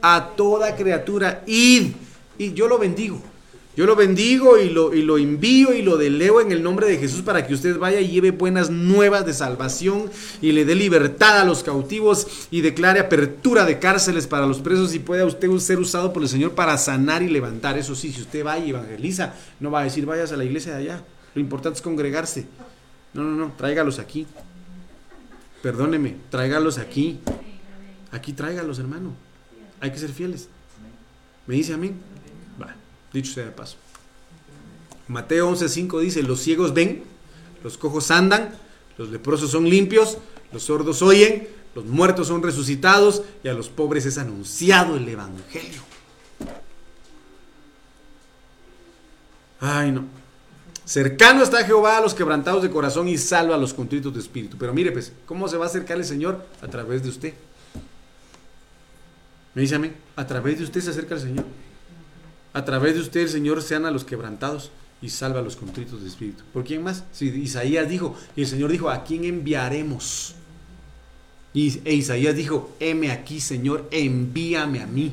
[0.00, 1.92] a toda criatura, id.
[2.38, 3.20] Y yo lo bendigo.
[3.76, 6.96] Yo lo bendigo y lo, y lo envío y lo deleo en el nombre de
[6.96, 10.10] Jesús para que usted vaya y lleve buenas nuevas de salvación
[10.40, 14.94] y le dé libertad a los cautivos y declare apertura de cárceles para los presos
[14.94, 17.76] y pueda usted ser usado por el Señor para sanar y levantar.
[17.76, 20.74] Eso sí, si usted va y evangeliza, no va a decir vayas a la iglesia
[20.74, 21.04] de allá.
[21.34, 22.46] Lo importante es congregarse.
[23.12, 24.26] No, no, no, tráigalos aquí.
[25.62, 27.20] Perdóneme, tráigalos aquí.
[28.10, 29.12] Aquí tráigalos, hermano.
[29.80, 30.48] Hay que ser fieles.
[31.46, 32.15] ¿Me dice amén?
[33.12, 33.76] Dicho sea de paso.
[35.08, 37.04] Mateo 11:5 dice, los ciegos ven,
[37.62, 38.54] los cojos andan,
[38.98, 40.18] los leprosos son limpios,
[40.52, 45.82] los sordos oyen, los muertos son resucitados y a los pobres es anunciado el Evangelio.
[49.60, 50.04] Ay, no.
[50.84, 54.56] Cercano está Jehová a los quebrantados de corazón y salva a los contritos de espíritu.
[54.56, 56.46] Pero mire, pues, ¿cómo se va a acercar el Señor?
[56.62, 57.34] A través de usted.
[59.54, 59.96] Me dice amén.
[60.14, 61.44] A través de usted se acerca el Señor.
[62.56, 64.70] A través de usted el Señor sana a los quebrantados
[65.02, 66.42] y salva a los contritos de espíritu.
[66.54, 67.04] ¿Por quién más?
[67.12, 70.34] Si Isaías dijo, y el Señor dijo, ¿a quién enviaremos?
[71.52, 75.12] Y e Isaías dijo, heme aquí, Señor, envíame a mí.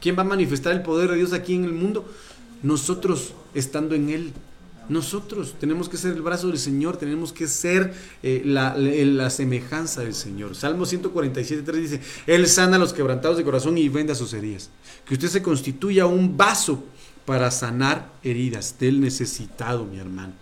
[0.00, 2.10] ¿Quién va a manifestar el poder de Dios aquí en el mundo?
[2.62, 4.32] Nosotros, estando en Él.
[4.90, 10.14] Nosotros tenemos que ser el brazo del Señor, tenemos que ser eh, la, semejanza del
[10.14, 10.56] Señor.
[10.56, 14.68] Salmo 147, 3 dice, Él sana a los quebrantados de corazón y venda sus heridas.
[15.06, 16.82] Que usted se constituya un vaso
[17.24, 20.32] para sanar heridas del necesitado, mi hermano.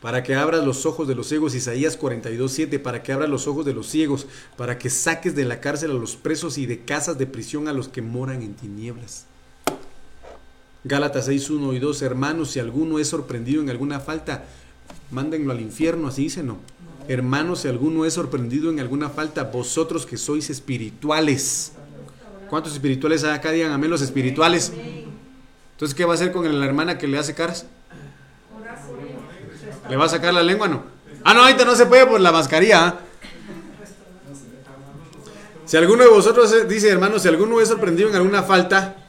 [0.00, 3.48] Para que abras los ojos de los ciegos, Isaías 42, 7, para que abras los
[3.48, 6.84] ojos de los ciegos, para que saques de la cárcel a los presos y de
[6.84, 9.26] casas de prisión a los que moran en tinieblas.
[10.84, 14.44] Gálatas 6, 1 y 2, hermanos, si alguno es sorprendido en alguna falta,
[15.12, 16.58] mándenlo al infierno, así dice, ¿no?
[17.06, 21.72] Hermanos, si alguno es sorprendido en alguna falta, vosotros que sois espirituales.
[22.50, 23.52] ¿Cuántos espirituales hay acá?
[23.52, 24.72] Digan amén los espirituales.
[25.72, 27.66] Entonces, ¿qué va a hacer con la hermana que le hace caras?
[29.88, 30.84] ¿Le va a sacar la lengua no?
[31.24, 32.86] Ah, no, ahorita no se puede por la mascarilla.
[32.86, 33.00] ¿ah?
[35.64, 39.01] Si alguno de vosotros dice, hermanos, si alguno es sorprendido en alguna falta,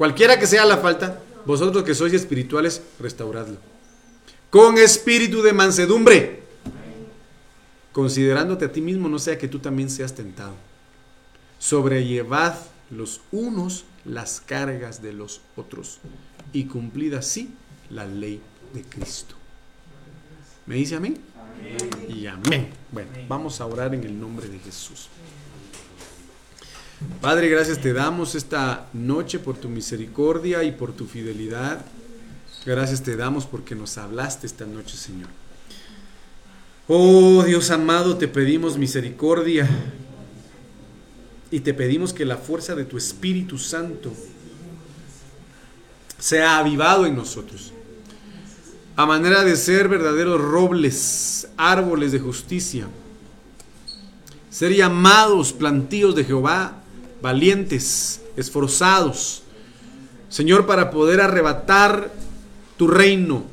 [0.00, 3.58] Cualquiera que sea la falta, vosotros que sois espirituales, restauradlo.
[4.48, 6.40] Con espíritu de mansedumbre.
[7.92, 10.54] Considerándote a ti mismo, no sea que tú también seas tentado.
[11.58, 12.54] Sobrellevad
[12.88, 15.98] los unos las cargas de los otros
[16.54, 17.50] y cumplid así
[17.90, 18.40] la ley
[18.72, 19.34] de Cristo.
[20.64, 21.20] ¿Me dice amén?
[21.36, 21.90] amén.
[22.08, 22.70] Y amén.
[22.90, 25.10] Bueno, vamos a orar en el nombre de Jesús.
[27.22, 31.80] Padre, gracias te damos esta noche por tu misericordia y por tu fidelidad.
[32.66, 35.30] Gracias te damos porque nos hablaste esta noche, Señor.
[36.88, 39.66] Oh Dios amado, te pedimos misericordia
[41.50, 44.12] y te pedimos que la fuerza de tu Espíritu Santo
[46.18, 47.72] sea avivado en nosotros.
[48.96, 52.88] A manera de ser verdaderos robles, árboles de justicia.
[54.50, 56.79] Ser llamados plantíos de Jehová
[57.22, 59.42] valientes, esforzados,
[60.28, 62.10] Señor, para poder arrebatar
[62.76, 63.44] tu reino,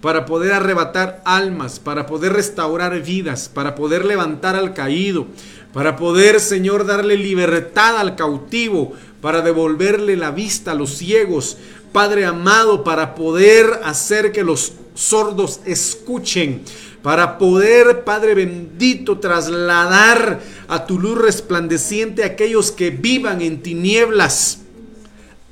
[0.00, 5.26] para poder arrebatar almas, para poder restaurar vidas, para poder levantar al caído,
[5.72, 11.56] para poder, Señor, darle libertad al cautivo, para devolverle la vista a los ciegos,
[11.92, 16.62] Padre amado, para poder hacer que los sordos escuchen,
[17.02, 24.60] para poder, Padre bendito, trasladar a tu luz resplandeciente a aquellos que vivan en tinieblas.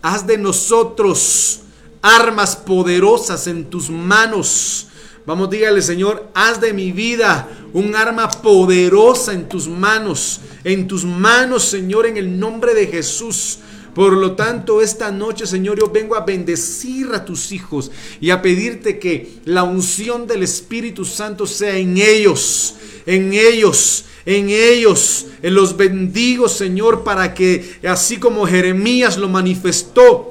[0.00, 1.62] Haz de nosotros
[2.02, 4.86] armas poderosas en tus manos.
[5.26, 10.40] Vamos, dígale, Señor, haz de mi vida un arma poderosa en tus manos.
[10.64, 13.58] En tus manos, Señor, en el nombre de Jesús.
[13.94, 18.40] Por lo tanto, esta noche, Señor, yo vengo a bendecir a tus hijos y a
[18.40, 22.76] pedirte que la unción del Espíritu Santo sea en ellos,
[23.06, 25.26] en ellos, en ellos.
[25.42, 30.29] En los bendigo, Señor, para que así como Jeremías lo manifestó,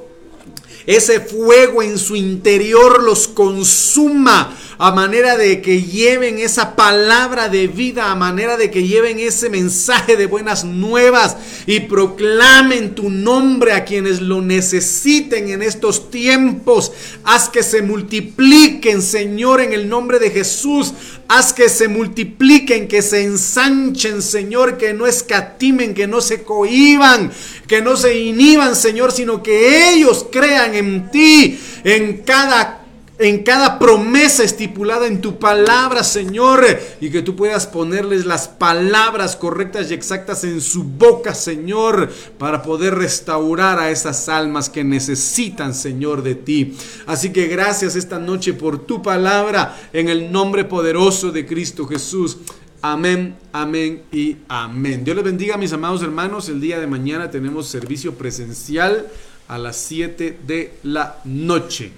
[0.86, 7.68] ese fuego en su interior los consuma a manera de que lleven esa palabra de
[7.68, 13.74] vida, a manera de que lleven ese mensaje de buenas nuevas y proclamen tu nombre
[13.74, 16.94] a quienes lo necesiten en estos tiempos.
[17.26, 20.94] Haz que se multipliquen, Señor, en el nombre de Jesús.
[21.32, 27.32] Haz que se multipliquen, que se ensanchen, Señor, que no escatimen, que no se cohiban,
[27.68, 32.79] que no se inhiban, Señor, sino que ellos crean en ti, en cada
[33.20, 36.66] en cada promesa estipulada en tu palabra, Señor,
[37.02, 42.64] y que tú puedas ponerles las palabras correctas y exactas en su boca, Señor, para
[42.64, 46.78] poder restaurar a esas almas que necesitan, Señor, de ti.
[47.08, 52.38] Así que gracias esta noche por tu palabra, en el nombre poderoso de Cristo Jesús.
[52.82, 55.04] Amén, amén y amén.
[55.04, 56.48] Dios les bendiga, mis amados hermanos.
[56.48, 59.08] El día de mañana tenemos servicio presencial
[59.50, 61.92] a las 7 de la noche.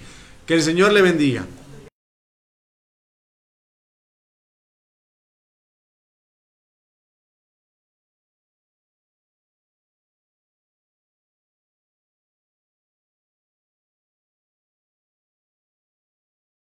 [0.46, 1.46] Que el Señor le bendiga.